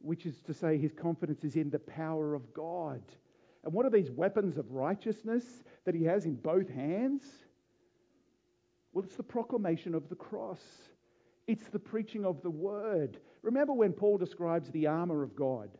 which 0.00 0.26
is 0.26 0.40
to 0.42 0.54
say, 0.54 0.76
his 0.76 0.92
confidence 0.92 1.44
is 1.44 1.56
in 1.56 1.70
the 1.70 1.78
power 1.78 2.34
of 2.34 2.52
God. 2.52 3.02
And 3.64 3.72
what 3.72 3.86
are 3.86 3.90
these 3.90 4.10
weapons 4.10 4.58
of 4.58 4.72
righteousness 4.72 5.44
that 5.84 5.94
he 5.94 6.04
has 6.04 6.24
in 6.24 6.34
both 6.34 6.68
hands? 6.68 7.24
Well, 8.92 9.04
it's 9.04 9.16
the 9.16 9.22
proclamation 9.22 9.94
of 9.94 10.08
the 10.08 10.14
cross. 10.14 10.62
It's 11.46 11.68
the 11.68 11.78
preaching 11.78 12.24
of 12.24 12.42
the 12.42 12.50
word. 12.50 13.18
Remember 13.42 13.72
when 13.72 13.92
Paul 13.92 14.18
describes 14.18 14.70
the 14.70 14.86
armour 14.86 15.22
of 15.22 15.36
God 15.36 15.70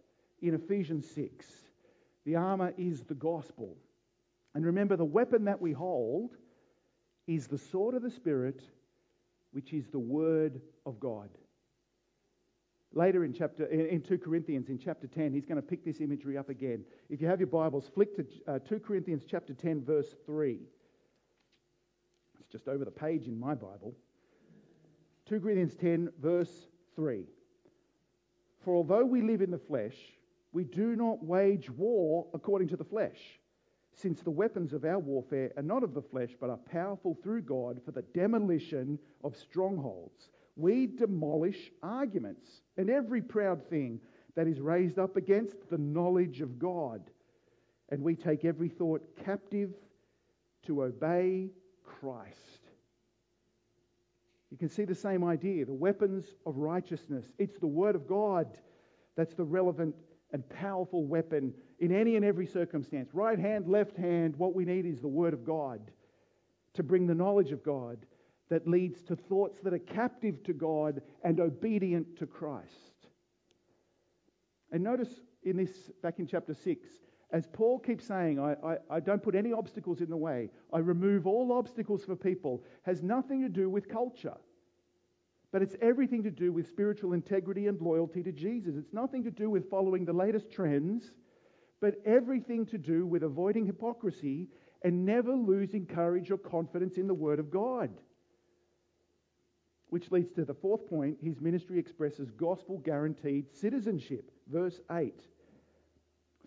in 0.43 0.55
Ephesians 0.55 1.11
6? 1.11 1.47
The 2.25 2.37
armour 2.37 2.73
is 2.77 3.03
the 3.03 3.15
gospel. 3.15 3.77
And 4.57 4.65
remember, 4.65 4.97
the 4.97 5.05
weapon 5.05 5.45
that 5.45 5.61
we 5.61 5.73
hold 5.73 6.31
is 7.27 7.47
the 7.47 7.59
sword 7.59 7.95
of 7.95 8.01
the 8.01 8.11
Spirit, 8.11 8.63
which 9.53 9.75
is 9.75 9.89
the 9.89 9.99
word 9.99 10.63
of 10.87 10.99
God. 10.99 11.29
Later 12.95 13.27
in 13.27 13.35
chapter 13.35 13.67
in 13.67 14.01
2 14.01 14.17
Corinthians 14.17 14.71
in 14.71 14.79
chapter 14.79 15.09
10, 15.09 15.35
he's 15.35 15.45
going 15.45 15.61
to 15.61 15.63
pick 15.63 15.85
this 15.85 16.01
imagery 16.01 16.39
up 16.39 16.49
again. 16.49 16.87
If 17.11 17.21
you 17.21 17.27
have 17.27 17.39
your 17.39 17.49
Bibles, 17.49 17.91
flick 17.95 18.17
to 18.17 18.25
uh, 18.49 18.59
2 18.61 18.79
Corinthians 18.79 19.25
chapter 19.31 19.53
10 19.53 19.85
verse 19.85 20.15
3. 20.25 20.59
It's 22.41 22.49
just 22.51 22.67
over 22.67 22.87
the 22.87 22.91
page 22.91 23.27
in 23.27 23.39
my 23.39 23.55
Bible. 23.55 23.95
2 25.29 25.39
Corinthians 25.39 25.75
10, 25.75 26.09
verse 26.19 26.69
3. 26.95 27.27
For 28.65 28.75
although 28.75 29.05
we 29.05 29.21
live 29.21 29.43
in 29.43 29.51
the 29.51 29.59
flesh, 29.59 29.97
we 30.53 30.65
do 30.65 30.97
not 30.97 31.23
wage 31.23 31.69
war 31.69 32.27
according 32.33 32.69
to 32.69 32.77
the 32.79 32.85
flesh, 32.85 33.19
since 33.97 34.21
the 34.21 34.31
weapons 34.31 34.73
of 34.73 34.85
our 34.85 34.99
warfare 34.99 35.53
are 35.57 35.63
not 35.63 35.83
of 35.83 35.95
the 35.95 36.03
flesh, 36.03 36.31
but 36.39 36.51
are 36.51 36.59
powerful 36.71 37.17
through 37.23 37.43
God 37.43 37.81
for 37.85 37.93
the 37.93 38.03
demolition 38.03 38.99
of 39.25 39.37
strongholds. 39.37 40.29
We 40.55 40.87
demolish 40.87 41.71
arguments 41.83 42.47
and 42.77 42.91
every 42.91 43.23
proud 43.23 43.67
thing 43.69 44.01
that 44.35 44.47
is 44.47 44.61
raised 44.61 44.99
up 44.99 45.17
against 45.17 45.57
the 45.71 45.79
knowledge 45.79 46.43
of 46.43 46.59
God. 46.59 47.03
And 47.89 48.03
we 48.03 48.17
take 48.17 48.45
every 48.45 48.69
thought 48.69 49.03
captive 49.25 49.73
to 50.67 50.85
obey 50.85 51.51
Christ. 51.83 52.37
You 54.51 54.59
can 54.59 54.69
see 54.69 54.85
the 54.85 54.95
same 54.95 55.25
idea 55.25 55.65
the 55.65 55.73
weapons 55.73 56.27
of 56.45 56.59
righteousness. 56.59 57.25
It's 57.39 57.59
the 57.59 57.67
Word 57.67 57.95
of 57.95 58.07
God 58.07 58.47
that's 59.17 59.35
the 59.35 59.45
relevant 59.45 59.95
and 60.37 60.47
powerful 60.51 61.03
weapon 61.07 61.51
in 61.79 61.91
any 61.91 62.15
and 62.15 62.23
every 62.23 62.47
circumstance. 62.47 63.09
Right 63.15 63.39
hand, 63.39 63.67
left 63.67 63.97
hand, 63.97 64.37
what 64.37 64.55
we 64.55 64.67
need 64.67 64.85
is 64.85 65.01
the 65.01 65.09
Word 65.09 65.33
of 65.33 65.47
God 65.47 65.81
to 66.75 66.83
bring 66.83 67.07
the 67.07 67.15
knowledge 67.15 67.53
of 67.53 67.65
God 67.65 68.05
that 68.51 68.69
leads 68.69 69.03
to 69.05 69.17
thoughts 69.17 69.61
that 69.63 69.73
are 69.73 69.79
captive 69.79 70.43
to 70.45 70.53
God 70.53 71.01
and 71.25 71.41
obedient 71.41 72.19
to 72.19 72.27
Christ. 72.27 73.07
And 74.71 74.85
notice 74.85 75.09
in 75.43 75.57
this, 75.57 75.71
back 76.03 76.19
in 76.19 76.27
chapter 76.27 76.53
6, 76.53 76.87
as 77.31 77.47
Paul 77.51 77.79
keeps 77.79 78.05
saying, 78.05 78.39
I, 78.39 78.57
I, 78.63 78.77
I, 78.91 79.01
don't 79.01 79.23
put 79.23 79.35
any 79.35 79.55
obstacles 79.55 80.03
in 80.03 80.11
the 80.11 80.19
way, 80.19 80.51
I 80.71 80.81
remove 80.81 81.27
all 81.27 81.51
obstacles 81.51 82.05
for 82.05 82.15
people, 82.15 82.63
has 82.83 83.03
nothing 83.03 83.41
to 83.41 83.49
do 83.49 83.71
with 83.71 83.89
culture. 83.89 84.37
But 85.53 85.63
it's 85.63 85.77
everything 85.81 86.23
to 86.25 86.31
do 86.31 86.53
with 86.53 86.69
spiritual 86.69 87.13
integrity 87.13 87.67
and 87.67 87.81
loyalty 87.81 88.23
to 88.23 88.33
Jesus. 88.33 88.75
It's 88.77 88.93
nothing 88.93 89.25
to 89.25 89.31
do 89.31 89.49
with 89.49 89.71
following 89.71 90.05
the 90.05 90.13
latest 90.13 90.51
trends, 90.51 91.13
but 91.81 91.95
everything 92.05 92.67
to 92.67 92.79
do 92.79 93.07
with 93.07 93.23
avoiding 93.23 93.67
hypocrisy 93.67 94.49
and 94.83 95.07
never 95.07 95.35
losing 95.35 95.87
courage 95.87 96.31
or 96.31 96.39
confidence 96.39 96.97
in 96.97 97.07
the 97.07 97.15
Word 97.15 97.39
of 97.39 97.51
God. 97.51 97.91
Which 99.89 100.11
leads 100.11 100.33
to 100.33 100.45
the 100.45 100.55
fourth 100.55 100.89
point 100.89 101.19
his 101.23 101.41
ministry 101.41 101.79
expresses 101.79 102.31
gospel 102.33 102.79
guaranteed 102.79 103.55
citizenship. 103.55 104.31
Verse 104.51 104.81
8 104.91 105.15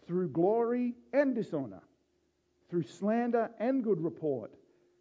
through 0.09 0.29
glory 0.29 0.95
and 1.13 1.35
dishonor, 1.35 1.83
through 2.67 2.81
slander 2.81 3.51
and 3.59 3.83
good 3.83 4.01
report, 4.01 4.51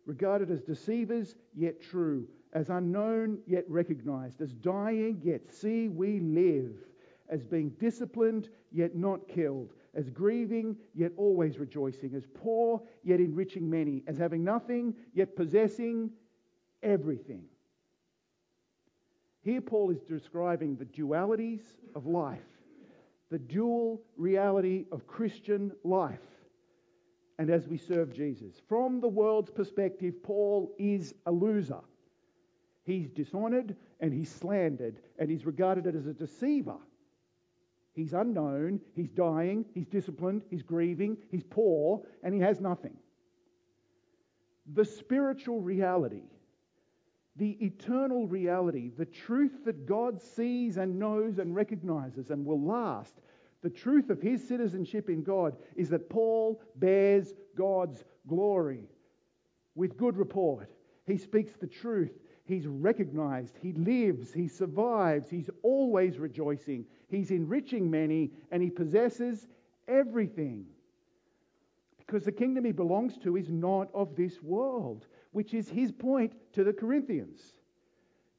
regarded 0.04 0.50
as 0.50 0.60
deceivers 0.60 1.34
yet 1.54 1.80
true, 1.80 2.28
as 2.58 2.70
unknown 2.70 3.38
yet 3.46 3.64
recognized, 3.68 4.40
as 4.40 4.52
dying 4.52 5.20
yet 5.22 5.40
see 5.48 5.86
we 5.86 6.18
live, 6.18 6.72
as 7.28 7.44
being 7.44 7.68
disciplined 7.78 8.48
yet 8.72 8.96
not 8.96 9.28
killed, 9.28 9.74
as 9.94 10.10
grieving 10.10 10.76
yet 10.92 11.12
always 11.16 11.60
rejoicing, 11.60 12.16
as 12.16 12.26
poor 12.34 12.82
yet 13.04 13.20
enriching 13.20 13.70
many, 13.70 14.02
as 14.08 14.18
having 14.18 14.42
nothing 14.42 14.92
yet 15.14 15.36
possessing 15.36 16.10
everything. 16.82 17.44
Here, 19.42 19.60
Paul 19.60 19.90
is 19.90 20.00
describing 20.00 20.74
the 20.74 20.84
dualities 20.86 21.62
of 21.94 22.06
life, 22.06 22.40
the 23.30 23.38
dual 23.38 24.02
reality 24.16 24.86
of 24.90 25.06
Christian 25.06 25.70
life, 25.84 26.18
and 27.38 27.50
as 27.50 27.68
we 27.68 27.78
serve 27.78 28.12
Jesus. 28.12 28.60
From 28.68 29.00
the 29.00 29.06
world's 29.06 29.52
perspective, 29.52 30.20
Paul 30.24 30.74
is 30.76 31.14
a 31.24 31.30
loser. 31.30 31.82
He's 32.88 33.10
dishonored 33.10 33.76
and 34.00 34.14
he's 34.14 34.32
slandered 34.32 34.96
and 35.18 35.30
he's 35.30 35.44
regarded 35.44 35.94
as 35.94 36.06
a 36.06 36.14
deceiver. 36.14 36.78
He's 37.92 38.14
unknown, 38.14 38.80
he's 38.94 39.10
dying, 39.10 39.66
he's 39.74 39.86
disciplined, 39.86 40.40
he's 40.48 40.62
grieving, 40.62 41.18
he's 41.30 41.44
poor, 41.44 42.00
and 42.22 42.32
he 42.32 42.40
has 42.40 42.60
nothing. 42.60 42.96
The 44.72 44.86
spiritual 44.86 45.60
reality 45.60 46.22
the 47.36 47.56
eternal 47.64 48.26
reality, 48.26 48.90
the 48.98 49.04
truth 49.04 49.64
that 49.64 49.86
God 49.86 50.20
sees 50.20 50.76
and 50.76 50.98
knows 50.98 51.38
and 51.38 51.54
recognizes 51.54 52.30
and 52.30 52.44
will 52.44 52.60
last, 52.60 53.14
the 53.62 53.70
truth 53.70 54.10
of 54.10 54.20
his 54.20 54.46
citizenship 54.48 55.08
in 55.08 55.22
God 55.22 55.56
is 55.76 55.88
that 55.90 56.10
Paul 56.10 56.60
bears 56.74 57.32
God's 57.56 58.02
glory 58.26 58.88
with 59.76 59.96
good 59.96 60.16
report. 60.16 60.68
He 61.06 61.16
speaks 61.16 61.52
the 61.52 61.68
truth. 61.68 62.10
He's 62.48 62.66
recognized. 62.66 63.58
He 63.60 63.72
lives. 63.74 64.32
He 64.32 64.48
survives. 64.48 65.28
He's 65.28 65.50
always 65.62 66.18
rejoicing. 66.18 66.86
He's 67.08 67.30
enriching 67.30 67.90
many 67.90 68.30
and 68.50 68.62
he 68.62 68.70
possesses 68.70 69.46
everything. 69.86 70.64
Because 71.98 72.24
the 72.24 72.32
kingdom 72.32 72.64
he 72.64 72.72
belongs 72.72 73.18
to 73.18 73.36
is 73.36 73.50
not 73.50 73.90
of 73.92 74.16
this 74.16 74.42
world 74.42 75.06
which 75.32 75.54
is 75.54 75.68
his 75.68 75.92
point 75.92 76.32
to 76.54 76.64
the 76.64 76.72
Corinthians, 76.72 77.40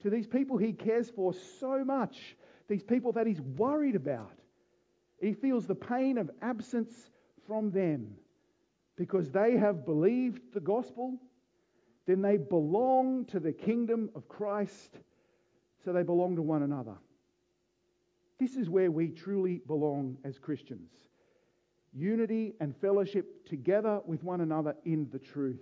to 0.01 0.09
these 0.09 0.27
people 0.27 0.57
he 0.57 0.73
cares 0.73 1.09
for 1.09 1.33
so 1.59 1.83
much, 1.83 2.35
these 2.67 2.83
people 2.83 3.11
that 3.11 3.27
he's 3.27 3.41
worried 3.41 3.95
about. 3.95 4.33
He 5.21 5.33
feels 5.33 5.65
the 5.65 5.75
pain 5.75 6.17
of 6.17 6.31
absence 6.41 7.11
from 7.45 7.71
them 7.71 8.15
because 8.95 9.29
they 9.31 9.55
have 9.57 9.85
believed 9.85 10.41
the 10.53 10.59
gospel, 10.59 11.17
then 12.09 12.21
they 12.23 12.37
belong 12.37 13.25
to 13.25 13.39
the 13.39 13.51
kingdom 13.51 14.09
of 14.15 14.27
Christ, 14.27 14.97
so 15.85 15.93
they 15.93 16.01
belong 16.01 16.35
to 16.37 16.41
one 16.41 16.63
another. 16.63 16.95
This 18.39 18.55
is 18.55 18.67
where 18.67 18.89
we 18.89 19.09
truly 19.09 19.61
belong 19.67 20.17
as 20.23 20.39
Christians 20.39 20.89
unity 21.91 22.53
and 22.59 22.75
fellowship 22.77 23.47
together 23.47 23.99
with 24.05 24.23
one 24.23 24.41
another 24.41 24.75
in 24.85 25.09
the 25.11 25.17
truth. 25.17 25.59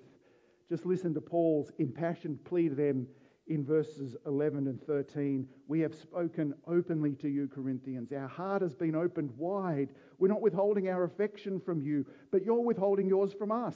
Just 0.70 0.86
listen 0.86 1.14
to 1.14 1.22
Paul's 1.22 1.72
impassioned 1.78 2.44
plea 2.44 2.68
to 2.68 2.76
them 2.76 3.08
in 3.48 3.64
verses 3.64 4.16
11 4.26 4.68
and 4.68 4.82
13. 4.84 5.48
We 5.70 5.80
have 5.80 5.96
spoken 5.96 6.54
openly 6.68 7.14
to 7.22 7.30
you, 7.30 7.48
Corinthians. 7.48 8.12
Our 8.12 8.28
heart 8.28 8.62
has 8.62 8.76
been 8.76 8.94
opened 8.94 9.32
wide. 9.38 9.90
We're 10.20 10.28
not 10.28 10.42
withholding 10.42 10.90
our 10.90 11.06
affection 11.06 11.62
from 11.62 11.82
you, 11.82 12.06
but 12.30 12.44
you're 12.44 12.60
withholding 12.60 13.08
yours 13.08 13.32
from 13.34 13.52
us. 13.52 13.76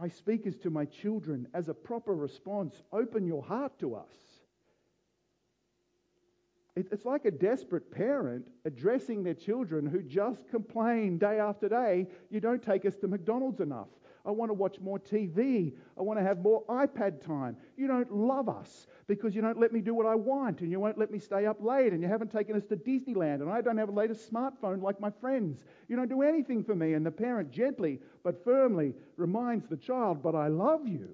I 0.00 0.08
speak 0.08 0.46
as 0.46 0.56
to 0.58 0.70
my 0.70 0.86
children 0.86 1.46
as 1.54 1.68
a 1.68 1.74
proper 1.74 2.14
response. 2.14 2.82
Open 2.92 3.26
your 3.26 3.42
heart 3.42 3.78
to 3.78 3.94
us. 3.94 4.12
It's 6.76 7.04
like 7.04 7.24
a 7.24 7.30
desperate 7.30 7.92
parent 7.92 8.48
addressing 8.64 9.22
their 9.22 9.34
children 9.34 9.86
who 9.86 10.02
just 10.02 10.48
complain 10.48 11.18
day 11.18 11.38
after 11.38 11.68
day, 11.68 12.08
you 12.30 12.40
don't 12.40 12.62
take 12.62 12.84
us 12.84 12.96
to 12.96 13.06
McDonald's 13.06 13.60
enough. 13.60 13.86
I 14.26 14.30
want 14.30 14.48
to 14.48 14.54
watch 14.54 14.80
more 14.80 14.98
TV. 14.98 15.72
I 15.98 16.02
want 16.02 16.18
to 16.18 16.24
have 16.24 16.38
more 16.38 16.64
iPad 16.64 17.24
time. 17.24 17.56
You 17.76 17.86
don't 17.86 18.10
love 18.10 18.48
us 18.48 18.86
because 19.06 19.34
you 19.34 19.42
don't 19.42 19.60
let 19.60 19.72
me 19.72 19.80
do 19.80 19.94
what 19.94 20.06
I 20.06 20.14
want 20.14 20.60
and 20.60 20.70
you 20.70 20.80
won't 20.80 20.96
let 20.96 21.10
me 21.10 21.18
stay 21.18 21.44
up 21.44 21.62
late 21.62 21.92
and 21.92 22.00
you 22.00 22.08
haven't 22.08 22.32
taken 22.32 22.56
us 22.56 22.64
to 22.66 22.76
Disneyland 22.76 23.42
and 23.42 23.50
I 23.50 23.60
don't 23.60 23.76
have 23.76 23.90
a 23.90 23.92
latest 23.92 24.32
smartphone 24.32 24.82
like 24.82 24.98
my 24.98 25.10
friends. 25.20 25.58
You 25.88 25.96
don't 25.96 26.08
do 26.08 26.22
anything 26.22 26.64
for 26.64 26.74
me. 26.74 26.94
And 26.94 27.04
the 27.04 27.10
parent 27.10 27.50
gently 27.50 28.00
but 28.22 28.42
firmly 28.44 28.94
reminds 29.16 29.68
the 29.68 29.76
child, 29.76 30.22
But 30.22 30.34
I 30.34 30.48
love 30.48 30.88
you. 30.88 31.10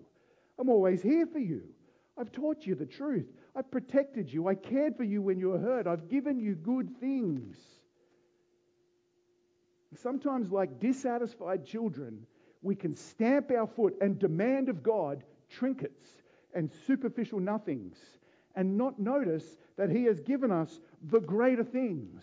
I'm 0.58 0.68
always 0.68 1.02
here 1.02 1.26
for 1.26 1.40
you. 1.40 1.62
I've 2.16 2.30
taught 2.30 2.66
you 2.66 2.74
the 2.74 2.86
truth. 2.86 3.26
I've 3.56 3.70
protected 3.70 4.32
you. 4.32 4.46
I 4.46 4.54
cared 4.54 4.96
for 4.96 5.04
you 5.04 5.22
when 5.22 5.38
you 5.38 5.48
were 5.50 5.58
hurt. 5.58 5.86
I've 5.86 6.08
given 6.08 6.38
you 6.38 6.54
good 6.54 7.00
things. 7.00 7.56
Sometimes, 9.96 10.52
like 10.52 10.78
dissatisfied 10.78 11.66
children, 11.66 12.26
we 12.62 12.74
can 12.74 12.94
stamp 12.94 13.50
our 13.50 13.66
foot 13.66 13.96
and 14.00 14.18
demand 14.18 14.68
of 14.68 14.82
God 14.82 15.24
trinkets 15.48 16.08
and 16.54 16.70
superficial 16.86 17.40
nothings 17.40 17.96
and 18.56 18.76
not 18.76 18.98
notice 18.98 19.44
that 19.76 19.90
He 19.90 20.04
has 20.04 20.20
given 20.20 20.50
us 20.50 20.80
the 21.02 21.20
greater 21.20 21.64
things 21.64 22.22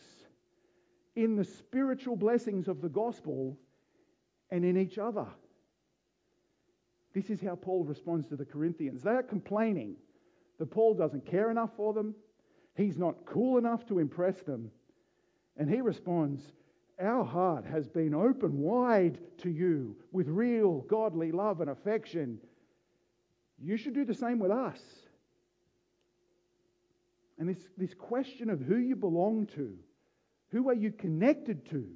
in 1.16 1.36
the 1.36 1.44
spiritual 1.44 2.16
blessings 2.16 2.68
of 2.68 2.82
the 2.82 2.90
gospel 2.90 3.58
and 4.52 4.64
in 4.64 4.78
each 4.78 4.98
other. 4.98 5.26
This 7.14 7.30
is 7.30 7.42
how 7.42 7.56
Paul 7.56 7.84
responds 7.84 8.28
to 8.28 8.36
the 8.36 8.46
Corinthians. 8.46 9.02
They 9.02 9.12
are 9.12 9.24
complaining 9.24 9.96
that 10.60 10.70
Paul 10.70 10.94
doesn't 10.94 11.26
care 11.26 11.50
enough 11.50 11.72
for 11.76 11.94
them, 11.94 12.14
he's 12.76 12.98
not 12.98 13.26
cool 13.26 13.58
enough 13.58 13.86
to 13.88 14.00
impress 14.00 14.42
them. 14.44 14.70
And 15.58 15.70
he 15.70 15.82
responds, 15.82 16.42
our 17.00 17.24
heart 17.24 17.66
has 17.66 17.88
been 17.88 18.14
open 18.14 18.60
wide 18.60 19.20
to 19.40 19.50
you 19.50 19.96
with 20.12 20.28
real 20.28 20.82
godly 20.82 21.32
love 21.32 21.62
and 21.62 21.70
affection. 21.70 22.40
You 23.60 23.78
should 23.78 23.94
do 23.94 24.06
the 24.06 24.16
same 24.16 24.40
with 24.40 24.52
us. 24.52 24.80
And 27.38 27.48
this, 27.48 27.68
this 27.78 27.94
question 27.94 28.50
of 28.50 28.60
who 28.60 28.78
you 28.78 28.96
belong 28.96 29.46
to, 29.56 29.78
who 30.50 30.70
are 30.70 30.74
you 30.74 30.92
connected 30.92 31.70
to, 31.70 31.88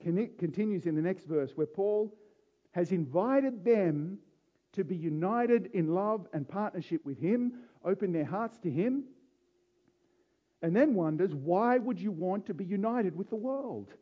continues 0.00 0.86
in 0.86 0.96
the 0.96 1.02
next 1.02 1.24
verse 1.24 1.52
where 1.54 1.66
Paul 1.66 2.12
has 2.72 2.90
invited 2.90 3.64
them 3.64 4.18
to 4.72 4.84
be 4.84 4.96
united 4.96 5.70
in 5.72 5.94
love 5.94 6.26
and 6.32 6.48
partnership 6.48 7.04
with 7.04 7.18
him, 7.18 7.52
open 7.84 8.12
their 8.12 8.24
hearts 8.24 8.58
to 8.60 8.70
him 8.70 9.04
and 10.62 10.74
then 10.74 10.94
wonders, 10.94 11.34
why 11.34 11.78
would 11.78 12.00
you 12.00 12.10
want 12.10 12.46
to 12.46 12.54
be 12.54 12.64
united 12.64 13.16
with 13.16 13.30
the 13.30 13.36
world? 13.36 13.92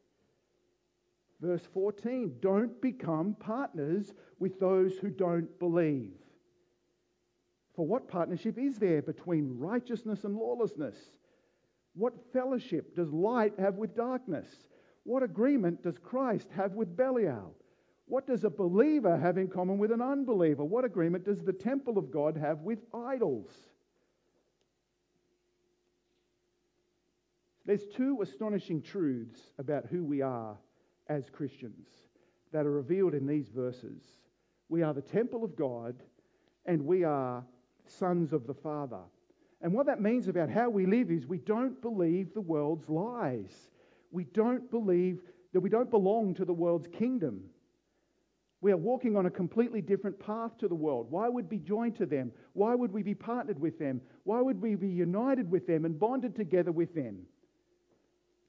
Verse 1.40 1.66
14, 1.74 2.36
don't 2.40 2.80
become 2.80 3.34
partners 3.38 4.14
with 4.38 4.58
those 4.58 4.96
who 4.96 5.10
don't 5.10 5.58
believe. 5.58 6.14
For 7.74 7.86
what 7.86 8.08
partnership 8.08 8.56
is 8.58 8.78
there 8.78 9.02
between 9.02 9.58
righteousness 9.58 10.24
and 10.24 10.34
lawlessness? 10.34 10.96
What 11.94 12.32
fellowship 12.32 12.96
does 12.96 13.12
light 13.12 13.52
have 13.58 13.74
with 13.74 13.94
darkness? 13.94 14.48
What 15.04 15.22
agreement 15.22 15.82
does 15.82 15.98
Christ 15.98 16.48
have 16.56 16.72
with 16.72 16.96
Belial? 16.96 17.54
What 18.06 18.26
does 18.26 18.44
a 18.44 18.50
believer 18.50 19.16
have 19.16 19.36
in 19.36 19.48
common 19.48 19.78
with 19.78 19.92
an 19.92 20.00
unbeliever? 20.00 20.64
What 20.64 20.84
agreement 20.84 21.24
does 21.24 21.42
the 21.42 21.52
temple 21.52 21.98
of 21.98 22.10
God 22.10 22.36
have 22.36 22.60
with 22.60 22.78
idols? 22.94 23.50
There's 27.66 27.86
two 27.96 28.22
astonishing 28.22 28.80
truths 28.80 29.40
about 29.58 29.86
who 29.86 30.04
we 30.04 30.22
are 30.22 30.56
as 31.08 31.28
Christians 31.28 31.88
that 32.52 32.64
are 32.64 32.70
revealed 32.70 33.12
in 33.12 33.26
these 33.26 33.48
verses. 33.48 34.02
We 34.68 34.82
are 34.82 34.94
the 34.94 35.02
temple 35.02 35.42
of 35.42 35.56
God 35.56 35.96
and 36.64 36.86
we 36.86 37.02
are 37.02 37.44
sons 37.86 38.32
of 38.32 38.46
the 38.46 38.54
Father. 38.54 39.00
And 39.60 39.72
what 39.72 39.86
that 39.86 40.00
means 40.00 40.28
about 40.28 40.48
how 40.48 40.70
we 40.70 40.86
live 40.86 41.10
is 41.10 41.26
we 41.26 41.38
don't 41.38 41.80
believe 41.82 42.32
the 42.32 42.40
world's 42.40 42.88
lies. 42.88 43.50
We 44.12 44.24
don't 44.24 44.70
believe 44.70 45.20
that 45.52 45.60
we 45.60 45.70
don't 45.70 45.90
belong 45.90 46.34
to 46.34 46.44
the 46.44 46.52
world's 46.52 46.88
kingdom. 46.88 47.42
We 48.60 48.70
are 48.70 48.76
walking 48.76 49.16
on 49.16 49.26
a 49.26 49.30
completely 49.30 49.80
different 49.80 50.20
path 50.20 50.56
to 50.58 50.68
the 50.68 50.74
world. 50.74 51.06
Why 51.10 51.28
would 51.28 51.50
we 51.50 51.58
join 51.58 51.92
to 51.94 52.06
them? 52.06 52.30
Why 52.52 52.74
would 52.74 52.92
we 52.92 53.02
be 53.02 53.14
partnered 53.14 53.58
with 53.58 53.78
them? 53.78 54.00
Why 54.22 54.40
would 54.40 54.60
we 54.62 54.76
be 54.76 54.88
united 54.88 55.50
with 55.50 55.66
them 55.66 55.84
and 55.84 55.98
bonded 55.98 56.36
together 56.36 56.72
with 56.72 56.94
them? 56.94 57.26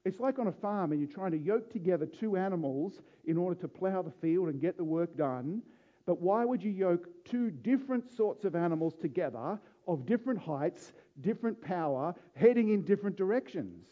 It's 0.08 0.20
like 0.20 0.38
on 0.38 0.46
a 0.46 0.52
farm 0.52 0.92
and 0.92 1.00
you're 1.02 1.10
trying 1.10 1.32
to 1.32 1.38
yoke 1.38 1.70
together 1.70 2.06
two 2.06 2.38
animals 2.38 3.02
in 3.26 3.36
order 3.36 3.60
to 3.60 3.68
plough 3.68 4.00
the 4.00 4.10
field 4.22 4.48
and 4.48 4.58
get 4.58 4.78
the 4.78 4.84
work 4.84 5.14
done. 5.18 5.60
But 6.06 6.22
why 6.22 6.46
would 6.46 6.62
you 6.62 6.70
yoke 6.70 7.06
two 7.26 7.50
different 7.50 8.10
sorts 8.16 8.46
of 8.46 8.56
animals 8.56 8.94
together 8.96 9.60
of 9.86 10.06
different 10.06 10.40
heights, 10.40 10.94
different 11.20 11.60
power, 11.60 12.14
heading 12.34 12.70
in 12.70 12.86
different 12.86 13.18
directions? 13.18 13.86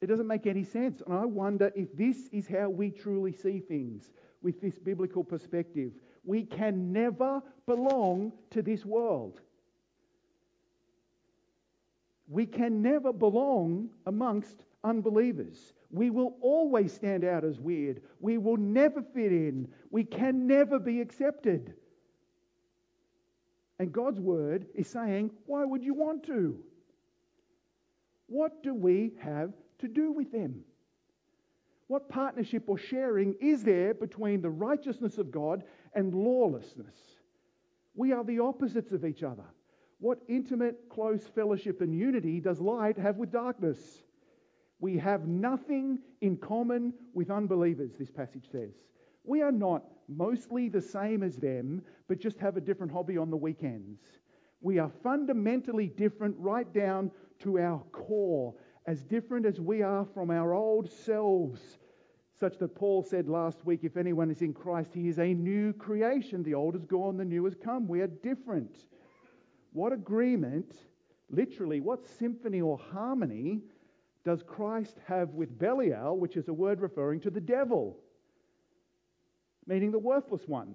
It 0.00 0.06
doesn't 0.06 0.26
make 0.26 0.46
any 0.46 0.64
sense. 0.64 1.02
And 1.04 1.14
I 1.14 1.26
wonder 1.26 1.70
if 1.76 1.94
this 1.94 2.16
is 2.32 2.48
how 2.48 2.70
we 2.70 2.90
truly 2.90 3.32
see 3.32 3.60
things 3.60 4.10
with 4.40 4.58
this 4.62 4.78
biblical 4.78 5.22
perspective. 5.22 5.92
We 6.24 6.44
can 6.44 6.94
never 6.94 7.42
belong 7.66 8.32
to 8.52 8.62
this 8.62 8.86
world. 8.86 9.42
We 12.32 12.46
can 12.46 12.80
never 12.80 13.12
belong 13.12 13.90
amongst 14.06 14.64
unbelievers. 14.84 15.74
We 15.90 16.08
will 16.08 16.34
always 16.40 16.90
stand 16.90 17.24
out 17.24 17.44
as 17.44 17.60
weird. 17.60 18.00
We 18.20 18.38
will 18.38 18.56
never 18.56 19.02
fit 19.02 19.32
in. 19.32 19.68
We 19.90 20.04
can 20.04 20.46
never 20.46 20.78
be 20.78 21.02
accepted. 21.02 21.74
And 23.78 23.92
God's 23.92 24.18
word 24.18 24.64
is 24.74 24.88
saying, 24.88 25.30
why 25.44 25.66
would 25.66 25.84
you 25.84 25.92
want 25.92 26.24
to? 26.28 26.58
What 28.28 28.62
do 28.62 28.72
we 28.72 29.12
have 29.20 29.52
to 29.80 29.88
do 29.88 30.10
with 30.10 30.32
them? 30.32 30.64
What 31.88 32.08
partnership 32.08 32.64
or 32.66 32.78
sharing 32.78 33.34
is 33.42 33.62
there 33.62 33.92
between 33.92 34.40
the 34.40 34.48
righteousness 34.48 35.18
of 35.18 35.30
God 35.30 35.64
and 35.94 36.14
lawlessness? 36.14 36.96
We 37.94 38.12
are 38.12 38.24
the 38.24 38.38
opposites 38.38 38.92
of 38.92 39.04
each 39.04 39.22
other. 39.22 39.44
What 40.02 40.18
intimate, 40.26 40.88
close 40.88 41.22
fellowship 41.28 41.80
and 41.80 41.96
unity 41.96 42.40
does 42.40 42.60
light 42.60 42.98
have 42.98 43.18
with 43.18 43.30
darkness? 43.30 43.78
We 44.80 44.98
have 44.98 45.28
nothing 45.28 46.00
in 46.20 46.38
common 46.38 46.92
with 47.14 47.30
unbelievers, 47.30 47.92
this 47.96 48.10
passage 48.10 48.48
says. 48.50 48.72
We 49.22 49.42
are 49.42 49.52
not 49.52 49.84
mostly 50.08 50.68
the 50.68 50.80
same 50.80 51.22
as 51.22 51.36
them, 51.36 51.82
but 52.08 52.18
just 52.18 52.40
have 52.40 52.56
a 52.56 52.60
different 52.60 52.90
hobby 52.90 53.16
on 53.16 53.30
the 53.30 53.36
weekends. 53.36 54.00
We 54.60 54.80
are 54.80 54.90
fundamentally 55.04 55.86
different 55.86 56.34
right 56.36 56.70
down 56.74 57.12
to 57.44 57.60
our 57.60 57.80
core, 57.92 58.56
as 58.88 59.04
different 59.04 59.46
as 59.46 59.60
we 59.60 59.82
are 59.82 60.04
from 60.04 60.32
our 60.32 60.52
old 60.52 60.90
selves. 60.90 61.60
Such 62.40 62.58
that 62.58 62.74
Paul 62.74 63.04
said 63.04 63.28
last 63.28 63.64
week 63.64 63.84
if 63.84 63.96
anyone 63.96 64.32
is 64.32 64.42
in 64.42 64.52
Christ, 64.52 64.90
he 64.94 65.06
is 65.06 65.20
a 65.20 65.32
new 65.32 65.72
creation. 65.72 66.42
The 66.42 66.54
old 66.54 66.74
is 66.74 66.86
gone, 66.86 67.18
the 67.18 67.24
new 67.24 67.44
has 67.44 67.54
come. 67.54 67.86
We 67.86 68.00
are 68.00 68.08
different. 68.08 68.74
What 69.72 69.92
agreement, 69.92 70.74
literally, 71.30 71.80
what 71.80 72.06
symphony 72.18 72.60
or 72.60 72.78
harmony 72.78 73.62
does 74.24 74.42
Christ 74.42 74.98
have 75.06 75.30
with 75.30 75.58
Belial, 75.58 76.16
which 76.18 76.36
is 76.36 76.48
a 76.48 76.52
word 76.52 76.80
referring 76.80 77.20
to 77.20 77.30
the 77.30 77.40
devil, 77.40 77.98
meaning 79.66 79.90
the 79.90 79.98
worthless 79.98 80.46
one, 80.46 80.74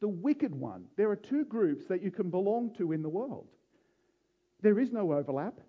the 0.00 0.08
wicked 0.08 0.54
one? 0.54 0.86
There 0.96 1.10
are 1.10 1.16
two 1.16 1.44
groups 1.44 1.86
that 1.86 2.02
you 2.02 2.10
can 2.10 2.30
belong 2.30 2.74
to 2.78 2.92
in 2.92 3.02
the 3.02 3.08
world. 3.08 3.46
There 4.62 4.80
is 4.80 4.90
no 4.90 5.12
overlap, 5.12 5.60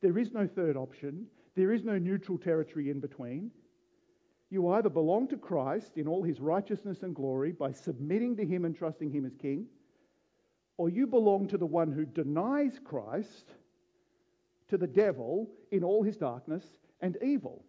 there 0.00 0.18
is 0.18 0.32
no 0.32 0.46
third 0.46 0.76
option, 0.76 1.26
there 1.54 1.72
is 1.72 1.84
no 1.84 1.98
neutral 1.98 2.38
territory 2.38 2.90
in 2.90 3.00
between. 3.00 3.50
You 4.50 4.68
either 4.68 4.90
belong 4.90 5.28
to 5.28 5.36
Christ 5.36 5.92
in 5.96 6.08
all 6.08 6.22
his 6.22 6.40
righteousness 6.40 7.02
and 7.02 7.14
glory 7.14 7.52
by 7.52 7.72
submitting 7.72 8.36
to 8.36 8.44
him 8.44 8.64
and 8.64 8.76
trusting 8.76 9.10
him 9.10 9.24
as 9.24 9.34
king 9.34 9.66
or 10.82 10.90
you 10.90 11.06
belong 11.06 11.46
to 11.46 11.56
the 11.56 11.64
one 11.64 11.92
who 11.92 12.04
denies 12.04 12.80
Christ, 12.82 13.52
to 14.68 14.76
the 14.76 14.88
devil 14.88 15.48
in 15.70 15.84
all 15.84 16.02
his 16.02 16.16
darkness 16.16 16.64
and 17.00 17.16
evil. 17.22 17.64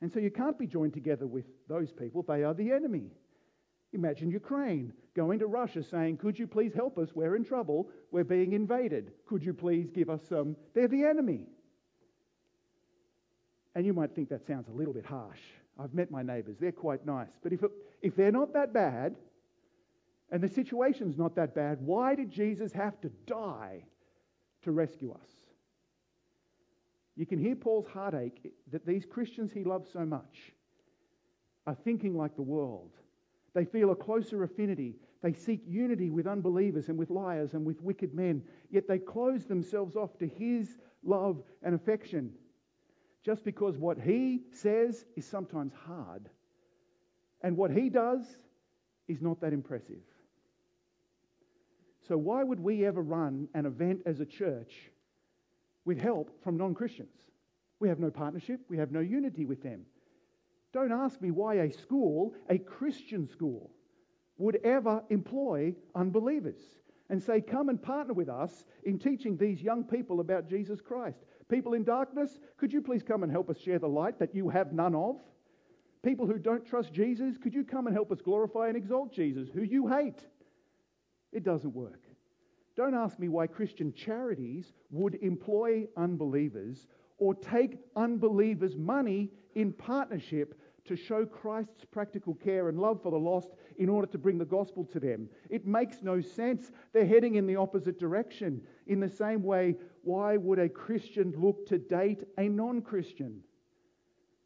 And 0.00 0.10
so 0.10 0.18
you 0.18 0.30
can't 0.30 0.58
be 0.58 0.66
joined 0.66 0.94
together 0.94 1.26
with 1.26 1.44
those 1.68 1.92
people, 1.92 2.22
they 2.22 2.44
are 2.44 2.54
the 2.54 2.72
enemy. 2.72 3.10
Imagine 3.92 4.30
Ukraine 4.30 4.94
going 5.14 5.38
to 5.40 5.46
Russia 5.46 5.84
saying, 5.84 6.16
Could 6.16 6.38
you 6.38 6.46
please 6.46 6.72
help 6.72 6.96
us? 6.96 7.10
We're 7.14 7.36
in 7.36 7.44
trouble. 7.44 7.90
We're 8.10 8.24
being 8.24 8.54
invaded. 8.54 9.12
Could 9.26 9.44
you 9.44 9.52
please 9.52 9.90
give 9.90 10.08
us 10.08 10.22
some? 10.26 10.56
They're 10.74 10.88
the 10.88 11.04
enemy. 11.04 11.44
And 13.74 13.84
you 13.84 13.92
might 13.92 14.14
think 14.14 14.30
that 14.30 14.46
sounds 14.46 14.66
a 14.68 14.72
little 14.72 14.94
bit 14.94 15.04
harsh. 15.04 15.40
I've 15.78 15.92
met 15.92 16.10
my 16.10 16.22
neighbours, 16.22 16.56
they're 16.58 16.72
quite 16.72 17.04
nice. 17.04 17.36
But 17.42 17.52
if, 17.52 17.62
it, 17.62 17.70
if 18.00 18.16
they're 18.16 18.32
not 18.32 18.54
that 18.54 18.72
bad, 18.72 19.14
and 20.32 20.42
the 20.42 20.48
situation's 20.48 21.18
not 21.18 21.36
that 21.36 21.54
bad. 21.54 21.78
Why 21.82 22.14
did 22.14 22.30
Jesus 22.30 22.72
have 22.72 22.98
to 23.02 23.10
die 23.26 23.84
to 24.62 24.72
rescue 24.72 25.12
us? 25.12 25.28
You 27.14 27.26
can 27.26 27.38
hear 27.38 27.54
Paul's 27.54 27.86
heartache 27.86 28.52
that 28.72 28.86
these 28.86 29.04
Christians 29.04 29.52
he 29.52 29.62
loves 29.62 29.90
so 29.92 30.06
much 30.06 30.52
are 31.66 31.76
thinking 31.84 32.16
like 32.16 32.34
the 32.34 32.42
world. 32.42 32.92
They 33.54 33.66
feel 33.66 33.90
a 33.90 33.96
closer 33.96 34.42
affinity. 34.42 34.96
They 35.22 35.34
seek 35.34 35.60
unity 35.68 36.08
with 36.08 36.26
unbelievers 36.26 36.88
and 36.88 36.96
with 36.96 37.10
liars 37.10 37.52
and 37.52 37.66
with 37.66 37.82
wicked 37.82 38.14
men, 38.14 38.42
yet 38.70 38.88
they 38.88 38.98
close 38.98 39.44
themselves 39.44 39.94
off 39.96 40.18
to 40.18 40.26
his 40.26 40.74
love 41.04 41.42
and 41.62 41.74
affection 41.74 42.32
just 43.22 43.44
because 43.44 43.76
what 43.76 44.00
he 44.00 44.40
says 44.52 45.04
is 45.14 45.26
sometimes 45.26 45.72
hard 45.86 46.28
and 47.42 47.56
what 47.56 47.70
he 47.70 47.90
does 47.90 48.24
is 49.06 49.20
not 49.20 49.40
that 49.42 49.52
impressive. 49.52 50.02
So, 52.08 52.16
why 52.16 52.42
would 52.42 52.60
we 52.60 52.84
ever 52.84 53.00
run 53.00 53.48
an 53.54 53.66
event 53.66 54.02
as 54.06 54.20
a 54.20 54.26
church 54.26 54.72
with 55.84 55.98
help 55.98 56.42
from 56.42 56.56
non 56.56 56.74
Christians? 56.74 57.14
We 57.78 57.88
have 57.88 58.00
no 58.00 58.10
partnership, 58.10 58.60
we 58.68 58.78
have 58.78 58.92
no 58.92 59.00
unity 59.00 59.44
with 59.44 59.62
them. 59.62 59.82
Don't 60.72 60.92
ask 60.92 61.20
me 61.20 61.30
why 61.30 61.54
a 61.54 61.72
school, 61.72 62.34
a 62.48 62.58
Christian 62.58 63.28
school, 63.28 63.70
would 64.38 64.58
ever 64.64 65.02
employ 65.10 65.74
unbelievers 65.94 66.60
and 67.10 67.22
say, 67.22 67.40
Come 67.40 67.68
and 67.68 67.80
partner 67.80 68.14
with 68.14 68.28
us 68.28 68.64
in 68.84 68.98
teaching 68.98 69.36
these 69.36 69.60
young 69.60 69.84
people 69.84 70.20
about 70.20 70.48
Jesus 70.48 70.80
Christ. 70.80 71.18
People 71.48 71.74
in 71.74 71.84
darkness, 71.84 72.38
could 72.56 72.72
you 72.72 72.80
please 72.80 73.02
come 73.02 73.22
and 73.22 73.30
help 73.30 73.50
us 73.50 73.58
share 73.58 73.78
the 73.78 73.88
light 73.88 74.18
that 74.18 74.34
you 74.34 74.48
have 74.48 74.72
none 74.72 74.94
of? 74.94 75.16
People 76.02 76.26
who 76.26 76.38
don't 76.38 76.66
trust 76.66 76.92
Jesus, 76.92 77.36
could 77.36 77.54
you 77.54 77.62
come 77.62 77.86
and 77.86 77.94
help 77.94 78.10
us 78.10 78.20
glorify 78.20 78.68
and 78.68 78.76
exalt 78.76 79.12
Jesus, 79.12 79.48
who 79.54 79.62
you 79.62 79.86
hate? 79.86 80.26
It 81.32 81.44
doesn't 81.44 81.74
work. 81.74 82.02
Don't 82.76 82.94
ask 82.94 83.18
me 83.18 83.28
why 83.28 83.46
Christian 83.46 83.92
charities 83.92 84.72
would 84.90 85.16
employ 85.16 85.86
unbelievers 85.96 86.86
or 87.18 87.34
take 87.34 87.78
unbelievers' 87.96 88.76
money 88.76 89.30
in 89.54 89.72
partnership 89.72 90.58
to 90.84 90.96
show 90.96 91.24
Christ's 91.24 91.84
practical 91.84 92.34
care 92.34 92.68
and 92.68 92.78
love 92.78 93.02
for 93.02 93.12
the 93.12 93.18
lost 93.18 93.50
in 93.78 93.88
order 93.88 94.06
to 94.08 94.18
bring 94.18 94.38
the 94.38 94.44
gospel 94.44 94.84
to 94.86 94.98
them. 94.98 95.28
It 95.48 95.66
makes 95.66 96.02
no 96.02 96.20
sense. 96.20 96.72
They're 96.92 97.06
heading 97.06 97.36
in 97.36 97.46
the 97.46 97.56
opposite 97.56 97.98
direction. 98.00 98.62
In 98.86 98.98
the 98.98 99.08
same 99.08 99.42
way, 99.42 99.76
why 100.02 100.36
would 100.36 100.58
a 100.58 100.68
Christian 100.68 101.32
look 101.36 101.66
to 101.66 101.78
date 101.78 102.24
a 102.36 102.48
non 102.48 102.82
Christian? 102.82 103.42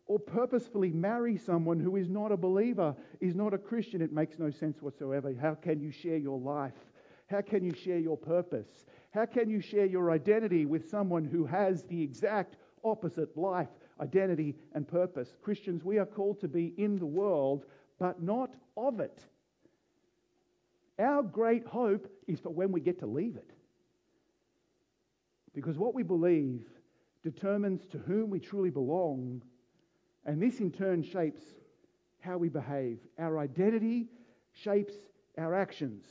Or 0.07 0.21
purposefully 0.21 0.91
marry 0.91 1.37
someone 1.37 1.81
who 1.81 1.97
is 1.97 2.09
not 2.09 2.31
a 2.31 2.37
believer, 2.37 2.95
is 3.21 3.35
not 3.35 3.53
a 3.53 3.59
Christian? 3.59 4.01
It 4.01 4.13
makes 4.13 4.39
no 4.39 4.51
sense 4.51 4.81
whatsoever. 4.81 5.35
How 5.41 5.55
can 5.55 5.81
you 5.81 5.91
share 5.91 6.17
your 6.17 6.39
life? 6.39 6.75
How 7.29 7.41
can 7.41 7.65
you 7.65 7.75
share 7.75 7.99
your 7.99 8.17
purpose? 8.17 8.69
How 9.11 9.27
can 9.27 9.51
you 9.51 9.61
share 9.61 9.87
your 9.87 10.13
identity 10.13 10.65
with 10.65 10.89
someone 10.89 11.25
who 11.25 11.45
has 11.45 11.83
the 11.85 12.01
exact 12.01 12.57
opposite 12.85 13.37
life, 13.37 13.69
identity, 14.01 14.55
and 14.75 14.87
purpose? 14.87 15.35
Christians, 15.43 15.83
we 15.83 15.99
are 15.99 16.07
called 16.07 16.41
to 16.41 16.49
be 16.49 16.73
in 16.77 16.99
the 16.99 17.07
world, 17.07 17.65
but 17.99 18.23
not 18.23 18.55
of 18.77 19.01
it. 19.01 19.25
Our 21.01 21.23
great 21.23 21.67
hope 21.67 22.09
is 22.29 22.39
for 22.39 22.51
when 22.51 22.71
we 22.71 22.81
get 22.81 23.01
to 23.01 23.07
leave 23.07 23.37
it. 23.37 23.51
Because 25.53 25.77
what 25.79 25.95
we 25.95 26.03
believe 26.03 26.63
determines 27.25 27.87
to 27.87 27.99
whom 27.99 28.31
we 28.31 28.39
truly 28.39 28.71
belong, 28.71 29.43
and 30.27 30.43
this 30.43 30.61
in 30.61 30.71
turn 30.71 31.03
shapes 31.03 31.41
how 32.21 32.37
we 32.37 32.49
behave. 32.49 32.99
Our 33.19 33.39
identity 33.39 34.09
shapes 34.53 34.95
our 35.39 35.55
actions. 35.55 36.05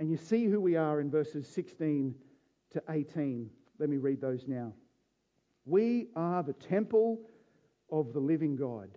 And 0.00 0.10
you 0.10 0.16
see 0.16 0.46
who 0.46 0.60
we 0.60 0.76
are 0.76 1.00
in 1.00 1.10
verses 1.10 1.48
16 1.48 2.14
to 2.72 2.82
18. 2.90 3.48
Let 3.78 3.88
me 3.88 3.96
read 3.96 4.20
those 4.20 4.46
now. 4.46 4.72
We 5.64 6.08
are 6.16 6.42
the 6.42 6.52
temple 6.52 7.20
of 7.90 8.12
the 8.12 8.20
living 8.20 8.56
God. 8.56 8.90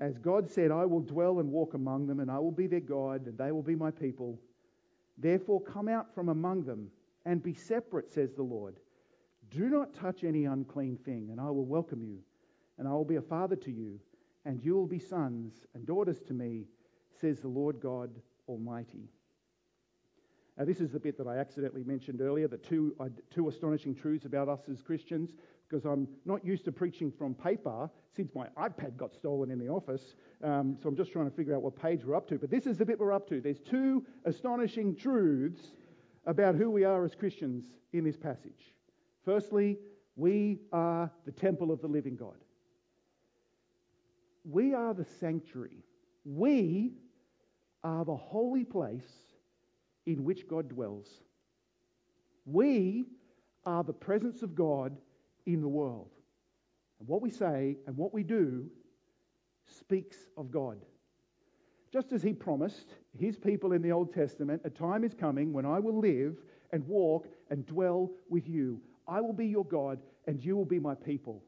As 0.00 0.18
God 0.18 0.50
said, 0.50 0.70
I 0.70 0.84
will 0.86 1.00
dwell 1.00 1.38
and 1.38 1.50
walk 1.50 1.74
among 1.74 2.06
them, 2.06 2.20
and 2.20 2.30
I 2.30 2.38
will 2.38 2.50
be 2.50 2.66
their 2.66 2.80
God, 2.80 3.26
and 3.26 3.38
they 3.38 3.52
will 3.52 3.62
be 3.62 3.76
my 3.76 3.90
people. 3.90 4.40
Therefore, 5.18 5.60
come 5.60 5.88
out 5.88 6.14
from 6.14 6.28
among 6.28 6.64
them 6.64 6.88
and 7.24 7.42
be 7.42 7.54
separate, 7.54 8.12
says 8.12 8.34
the 8.34 8.42
Lord. 8.42 8.76
Do 9.50 9.68
not 9.68 9.94
touch 9.94 10.24
any 10.24 10.46
unclean 10.46 10.98
thing, 11.04 11.28
and 11.30 11.40
I 11.40 11.50
will 11.50 11.64
welcome 11.64 12.02
you, 12.02 12.18
and 12.78 12.88
I 12.88 12.92
will 12.92 13.04
be 13.04 13.16
a 13.16 13.22
father 13.22 13.56
to 13.56 13.70
you, 13.70 14.00
and 14.44 14.62
you 14.62 14.74
will 14.74 14.86
be 14.86 14.98
sons 14.98 15.66
and 15.74 15.86
daughters 15.86 16.20
to 16.28 16.34
me, 16.34 16.66
says 17.20 17.40
the 17.40 17.48
Lord 17.48 17.80
God 17.80 18.10
Almighty. 18.48 19.08
Now, 20.56 20.64
this 20.64 20.80
is 20.80 20.92
the 20.92 21.00
bit 21.00 21.18
that 21.18 21.26
I 21.26 21.38
accidentally 21.38 21.82
mentioned 21.82 22.20
earlier 22.20 22.46
the 22.46 22.58
two, 22.58 22.94
uh, 23.00 23.08
two 23.30 23.48
astonishing 23.48 23.94
truths 23.94 24.24
about 24.24 24.48
us 24.48 24.60
as 24.70 24.80
Christians, 24.82 25.32
because 25.68 25.84
I'm 25.84 26.06
not 26.24 26.44
used 26.44 26.64
to 26.66 26.72
preaching 26.72 27.10
from 27.10 27.34
paper 27.34 27.90
since 28.14 28.30
my 28.34 28.46
iPad 28.56 28.96
got 28.96 29.12
stolen 29.14 29.50
in 29.50 29.58
the 29.58 29.68
office. 29.68 30.14
Um, 30.44 30.76
so 30.80 30.88
I'm 30.88 30.96
just 30.96 31.10
trying 31.10 31.28
to 31.28 31.34
figure 31.34 31.56
out 31.56 31.62
what 31.62 31.74
page 31.74 32.04
we're 32.04 32.14
up 32.14 32.28
to. 32.28 32.38
But 32.38 32.50
this 32.50 32.66
is 32.66 32.78
the 32.78 32.86
bit 32.86 33.00
we're 33.00 33.12
up 33.12 33.28
to. 33.30 33.40
There's 33.40 33.58
two 33.58 34.04
astonishing 34.24 34.94
truths 34.94 35.72
about 36.26 36.54
who 36.54 36.70
we 36.70 36.84
are 36.84 37.04
as 37.04 37.16
Christians 37.16 37.64
in 37.92 38.04
this 38.04 38.16
passage. 38.16 38.74
Firstly, 39.24 39.78
we 40.14 40.60
are 40.72 41.10
the 41.24 41.32
temple 41.32 41.72
of 41.72 41.80
the 41.80 41.88
living 41.88 42.14
God. 42.14 42.36
We 44.44 44.74
are 44.74 44.94
the 44.94 45.06
sanctuary. 45.20 45.84
We 46.24 46.92
are 47.82 48.04
the 48.04 48.16
holy 48.16 48.64
place 48.64 49.10
in 50.06 50.24
which 50.24 50.46
God 50.48 50.68
dwells. 50.68 51.08
We 52.44 53.06
are 53.64 53.82
the 53.82 53.92
presence 53.92 54.42
of 54.42 54.54
God 54.54 54.96
in 55.46 55.60
the 55.60 55.68
world. 55.68 56.10
And 56.98 57.08
what 57.08 57.22
we 57.22 57.30
say 57.30 57.76
and 57.86 57.96
what 57.96 58.12
we 58.12 58.22
do 58.22 58.66
speaks 59.66 60.16
of 60.36 60.50
God. 60.50 60.78
Just 61.92 62.12
as 62.12 62.22
he 62.22 62.32
promised 62.32 62.94
his 63.18 63.36
people 63.36 63.72
in 63.72 63.80
the 63.80 63.92
Old 63.92 64.12
Testament, 64.12 64.60
a 64.64 64.70
time 64.70 65.04
is 65.04 65.14
coming 65.14 65.52
when 65.52 65.64
I 65.64 65.78
will 65.78 65.98
live 65.98 66.36
and 66.72 66.86
walk 66.86 67.28
and 67.50 67.64
dwell 67.66 68.10
with 68.28 68.48
you. 68.48 68.80
I 69.06 69.20
will 69.20 69.32
be 69.32 69.46
your 69.46 69.64
God 69.64 70.00
and 70.26 70.44
you 70.44 70.56
will 70.56 70.64
be 70.64 70.78
my 70.78 70.94
people. 70.94 71.42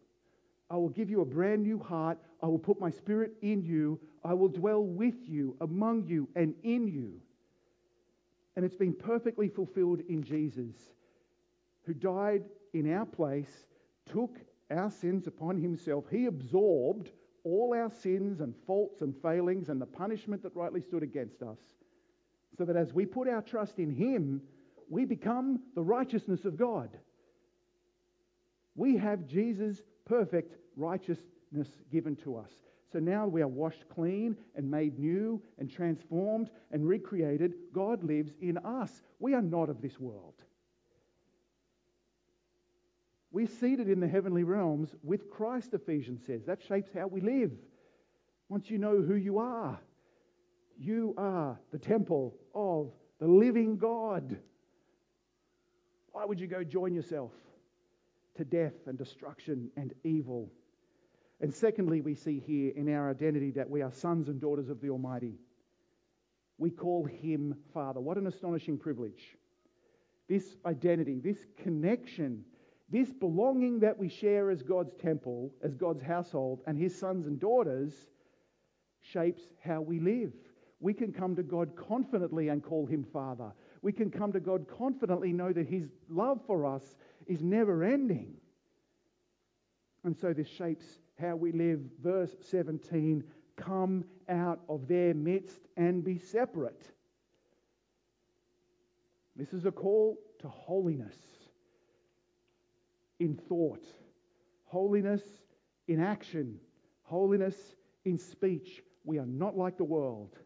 I 0.71 0.77
will 0.77 0.89
give 0.89 1.11
you 1.11 1.21
a 1.21 1.27
brand 1.27 1.63
new 1.63 1.79
heart. 1.79 2.19
I 2.43 2.47
will 2.47 2.59
put 2.59 2.81
my 2.81 2.91
spirit 2.91 3.33
in 3.43 3.63
you. 3.63 4.01
I 4.25 4.35
will 4.35 4.49
dwell 4.49 4.83
with 4.83 5.15
you, 5.27 5.57
among 5.61 6.07
you, 6.07 6.29
and 6.35 6.55
in 6.63 6.89
you. 6.89 7.21
And 8.57 8.65
it's 8.65 8.77
been 8.77 8.95
perfectly 8.95 9.49
fulfilled 9.49 10.01
in 10.09 10.23
Jesus, 10.23 10.75
who 11.85 11.95
died 11.95 12.45
in 12.73 12.93
our 12.93 13.07
place, 13.07 13.67
took 14.11 14.39
our 14.71 14.91
sins 14.91 15.27
upon 15.27 15.61
himself. 15.61 16.05
He 16.11 16.27
absorbed 16.27 17.11
all 17.45 17.75
our 17.75 17.91
sins 17.91 18.41
and 18.41 18.55
faults 18.67 19.03
and 19.03 19.15
failings 19.23 19.69
and 19.69 19.81
the 19.81 19.87
punishment 19.87 20.43
that 20.43 20.57
rightly 20.57 20.81
stood 20.81 21.05
against 21.05 21.43
us, 21.43 21.59
so 22.59 22.65
that 22.65 22.75
as 22.75 22.93
we 22.93 23.07
put 23.07 23.29
our 23.29 23.43
trust 23.43 23.79
in 23.79 23.91
him, 23.91 24.41
we 24.89 25.05
become 25.05 25.61
the 25.77 25.83
righteousness 25.83 26.45
of 26.45 26.57
God. 26.57 26.91
We 28.75 28.97
have 28.97 29.27
Jesus' 29.27 29.81
perfect 30.07 30.57
righteousness 30.77 31.69
given 31.93 32.17
to 32.17 32.37
us. 32.37 32.51
So 32.93 32.99
now 32.99 33.27
we 33.27 33.43
are 33.43 33.49
washed 33.49 33.85
clean 33.93 34.37
and 34.55 34.71
made 34.71 34.99
new 34.99 35.43
and 35.59 35.71
transformed 35.71 36.51
and 36.71 36.87
recreated. 36.89 37.55
God 37.73 38.03
lives 38.03 38.33
in 38.41 38.57
us. 38.59 39.03
We 39.19 39.35
are 39.35 39.43
not 39.43 39.69
of 39.69 39.83
this 39.83 39.99
world. 39.99 40.35
We're 43.33 43.49
seated 43.49 43.91
in 43.91 44.01
the 44.01 44.09
heavenly 44.09 44.45
realms 44.45 44.95
with 45.03 45.29
Christ, 45.29 45.75
Ephesians 45.75 46.23
says. 46.27 46.45
That 46.47 46.63
shapes 46.63 46.91
how 46.95 47.09
we 47.09 47.21
live. 47.21 47.53
Once 48.49 48.71
you 48.71 48.79
know 48.79 49.03
who 49.03 49.17
you 49.17 49.39
are, 49.39 49.79
you 50.79 51.13
are 51.19 51.59
the 51.73 51.79
temple 51.79 52.35
of 52.55 52.93
the 53.19 53.27
living 53.27 53.77
God. 53.77 54.39
Why 56.13 56.25
would 56.25 56.41
you 56.41 56.47
go 56.47 56.63
join 56.63 56.95
yourself 56.95 57.33
to 58.37 58.45
death 58.45 58.75
and 58.87 58.97
destruction 58.97 59.71
and 59.77 59.93
evil? 60.05 60.51
And 61.41 61.53
secondly, 61.55 62.01
we 62.01 62.15
see 62.15 62.41
here 62.41 62.73
in 62.75 62.93
our 62.93 63.11
identity 63.11 63.51
that 63.53 63.69
we 63.69 63.83
are 63.83 63.93
sons 63.93 64.29
and 64.29 64.41
daughters 64.41 64.69
of 64.69 64.81
the 64.81 64.91
Almighty. 64.91 65.35
We 66.59 66.71
call 66.71 67.05
him 67.05 67.55
Father. 67.75 68.01
What 68.01 68.17
an 68.17 68.27
astonishing 68.27 68.79
privilege. 68.79 69.37
This 70.29 70.57
identity, 70.65 71.21
this 71.21 71.45
connection, 71.63 72.45
this 72.89 73.13
belonging 73.13 73.81
that 73.81 73.99
we 73.99 74.09
share 74.09 74.51
as 74.51 74.63
God's 74.63 74.95
temple, 74.95 75.53
as 75.63 75.75
God's 75.75 76.03
household, 76.03 76.61
and 76.67 76.79
his 76.79 76.99
sons 76.99 77.27
and 77.27 77.39
daughters 77.39 77.93
shapes 79.03 79.43
how 79.61 79.81
we 79.81 80.01
live. 80.01 80.33
We 80.81 80.95
can 80.95 81.13
come 81.13 81.37
to 81.37 81.43
God 81.43 81.77
confidently 81.77 82.49
and 82.49 82.63
call 82.63 82.87
him 82.87 83.05
Father. 83.13 83.53
We 83.83 83.93
can 83.93 84.11
come 84.11 84.33
to 84.33 84.41
God 84.41 84.67
confidently, 84.79 85.33
know 85.33 85.53
that 85.53 85.69
his 85.69 85.89
love 86.09 86.41
for 86.47 86.67
us 86.67 86.97
is 87.27 87.43
never 87.43 87.85
ending. 87.85 88.35
And 90.05 90.17
so 90.17 90.33
this 90.33 90.49
shapes 90.49 90.85
how 91.21 91.37
we 91.37 91.53
live. 91.53 91.81
Verse 92.03 92.31
17 92.51 93.25
come 93.57 94.05
out 94.29 94.61
of 94.69 94.87
their 94.87 95.15
midst 95.15 95.57
and 95.77 96.05
be 96.05 96.19
separate. 96.19 96.91
This 99.35 99.53
is 99.53 99.65
a 99.67 99.73
call 99.73 100.19
to 100.41 100.49
holiness 100.49 101.17
in 103.19 103.35
thought, 103.49 103.85
holiness 104.67 105.23
in 105.89 106.01
action, 106.01 106.59
holiness 107.03 107.57
in 108.05 108.19
speech. 108.19 108.83
We 109.05 109.19
are 109.19 109.27
not 109.27 109.57
like 109.57 109.77
the 109.77 109.85
world. 109.85 110.37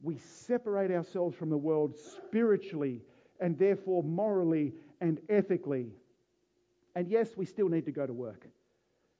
We 0.00 0.18
separate 0.18 0.90
ourselves 0.90 1.36
from 1.36 1.50
the 1.50 1.56
world 1.56 1.96
spiritually 1.96 3.02
and 3.40 3.58
therefore 3.58 4.02
morally 4.02 4.74
and 5.00 5.20
ethically. 5.28 5.92
And 6.94 7.08
yes, 7.08 7.28
we 7.36 7.46
still 7.46 7.68
need 7.68 7.84
to 7.86 7.92
go 7.92 8.06
to 8.06 8.12
work. 8.12 8.46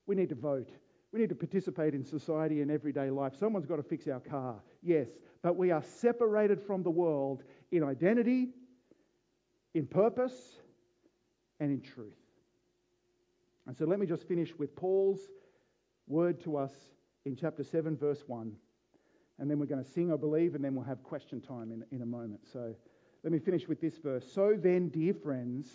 We 0.06 0.14
need 0.14 0.30
to 0.30 0.34
vote. 0.34 0.70
We 1.12 1.20
need 1.20 1.28
to 1.30 1.34
participate 1.34 1.94
in 1.94 2.04
society 2.04 2.60
and 2.60 2.70
everyday 2.70 3.10
life. 3.10 3.34
Someone's 3.38 3.66
got 3.66 3.76
to 3.76 3.82
fix 3.82 4.06
our 4.08 4.20
car, 4.20 4.56
yes, 4.82 5.08
but 5.42 5.56
we 5.56 5.70
are 5.70 5.82
separated 5.82 6.60
from 6.60 6.82
the 6.82 6.90
world 6.90 7.42
in 7.70 7.82
identity, 7.82 8.48
in 9.74 9.86
purpose, 9.86 10.58
and 11.60 11.70
in 11.70 11.80
truth. 11.80 12.14
And 13.66 13.76
so 13.76 13.84
let 13.84 13.98
me 13.98 14.06
just 14.06 14.26
finish 14.26 14.52
with 14.58 14.74
Paul's 14.76 15.20
word 16.06 16.42
to 16.44 16.56
us 16.56 16.72
in 17.24 17.36
chapter 17.36 17.62
7, 17.62 17.96
verse 17.96 18.24
1. 18.26 18.52
And 19.38 19.50
then 19.50 19.58
we're 19.58 19.66
going 19.66 19.84
to 19.84 19.90
sing, 19.90 20.12
I 20.12 20.16
believe, 20.16 20.54
and 20.54 20.64
then 20.64 20.74
we'll 20.74 20.84
have 20.84 21.02
question 21.02 21.40
time 21.40 21.70
in, 21.70 21.84
in 21.92 22.02
a 22.02 22.06
moment. 22.06 22.40
So 22.52 22.74
let 23.22 23.32
me 23.32 23.38
finish 23.38 23.66
with 23.66 23.80
this 23.80 23.98
verse. 23.98 24.24
So 24.32 24.56
then, 24.56 24.88
dear 24.88 25.14
friends, 25.14 25.68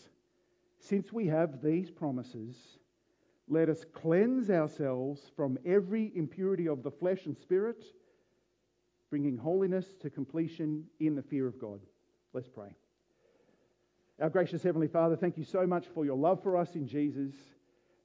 since 0.80 1.12
we 1.12 1.28
have 1.28 1.62
these 1.62 1.90
promises, 1.92 2.56
let 3.48 3.70
us 3.70 3.86
cleanse 3.94 4.50
ourselves 4.50 5.22
from 5.36 5.58
every 5.66 6.12
impurity 6.16 6.68
of 6.68 6.84
the 6.84 6.92
flesh 6.92 7.26
and 7.26 7.38
spirit, 7.38 7.84
bringing 9.10 9.38
holiness 9.38 9.86
to 10.02 10.10
completion 10.10 10.86
in 11.00 11.16
the 11.16 11.22
fear 11.22 11.48
of 11.48 11.60
God. 11.60 11.82
Let's 12.34 12.48
pray. 12.48 12.76
Our 14.22 14.30
gracious 14.30 14.64
Heavenly 14.64 14.88
Father, 14.88 15.16
thank 15.16 15.38
you 15.38 15.44
so 15.44 15.68
much 15.68 15.86
for 15.94 16.06
your 16.06 16.18
love 16.18 16.42
for 16.42 16.56
us 16.56 16.76
in 16.76 16.88
Jesus. 16.88 17.34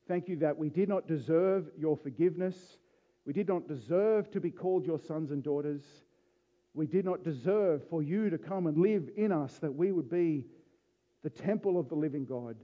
Thank 0.08 0.26
you 0.26 0.36
that 0.36 0.56
we 0.56 0.68
did 0.68 0.88
not 0.88 1.06
deserve 1.06 1.70
your 1.78 1.96
forgiveness. 1.96 2.56
We 3.24 3.32
did 3.32 3.46
not 3.46 3.68
deserve 3.68 4.30
to 4.32 4.40
be 4.40 4.50
called 4.50 4.86
your 4.86 4.98
sons 4.98 5.30
and 5.30 5.42
daughters. 5.42 5.82
We 6.78 6.86
did 6.86 7.04
not 7.04 7.24
deserve 7.24 7.82
for 7.90 8.04
you 8.04 8.30
to 8.30 8.38
come 8.38 8.68
and 8.68 8.78
live 8.78 9.10
in 9.16 9.32
us, 9.32 9.58
that 9.58 9.74
we 9.74 9.90
would 9.90 10.08
be 10.08 10.46
the 11.24 11.28
temple 11.28 11.76
of 11.76 11.88
the 11.88 11.96
living 11.96 12.24
God. 12.24 12.56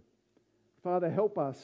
Father, 0.84 1.10
help 1.10 1.36
us 1.36 1.58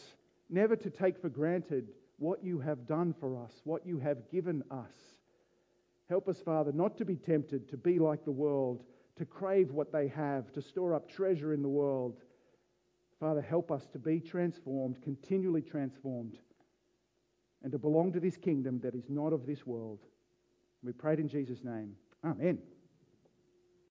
never 0.48 0.74
to 0.74 0.90
take 0.90 1.20
for 1.20 1.28
granted 1.28 1.92
what 2.18 2.42
you 2.42 2.58
have 2.58 2.88
done 2.88 3.14
for 3.20 3.40
us, 3.40 3.52
what 3.62 3.86
you 3.86 4.00
have 4.00 4.28
given 4.32 4.64
us. 4.68 4.92
Help 6.08 6.28
us, 6.28 6.40
Father, 6.44 6.72
not 6.72 6.96
to 6.98 7.04
be 7.04 7.14
tempted 7.14 7.68
to 7.68 7.76
be 7.76 8.00
like 8.00 8.24
the 8.24 8.32
world, 8.32 8.82
to 9.14 9.24
crave 9.24 9.70
what 9.70 9.92
they 9.92 10.08
have, 10.08 10.50
to 10.54 10.60
store 10.60 10.92
up 10.92 11.08
treasure 11.08 11.54
in 11.54 11.62
the 11.62 11.68
world. 11.68 12.16
Father, 13.20 13.42
help 13.42 13.70
us 13.70 13.86
to 13.92 14.00
be 14.00 14.18
transformed, 14.18 15.00
continually 15.02 15.62
transformed, 15.62 16.36
and 17.62 17.70
to 17.70 17.78
belong 17.78 18.12
to 18.12 18.18
this 18.18 18.36
kingdom 18.36 18.80
that 18.80 18.96
is 18.96 19.08
not 19.08 19.32
of 19.32 19.46
this 19.46 19.64
world. 19.64 20.00
We 20.82 20.90
prayed 20.90 21.20
in 21.20 21.28
Jesus' 21.28 21.62
name. 21.62 21.94
Amen. 22.24 22.58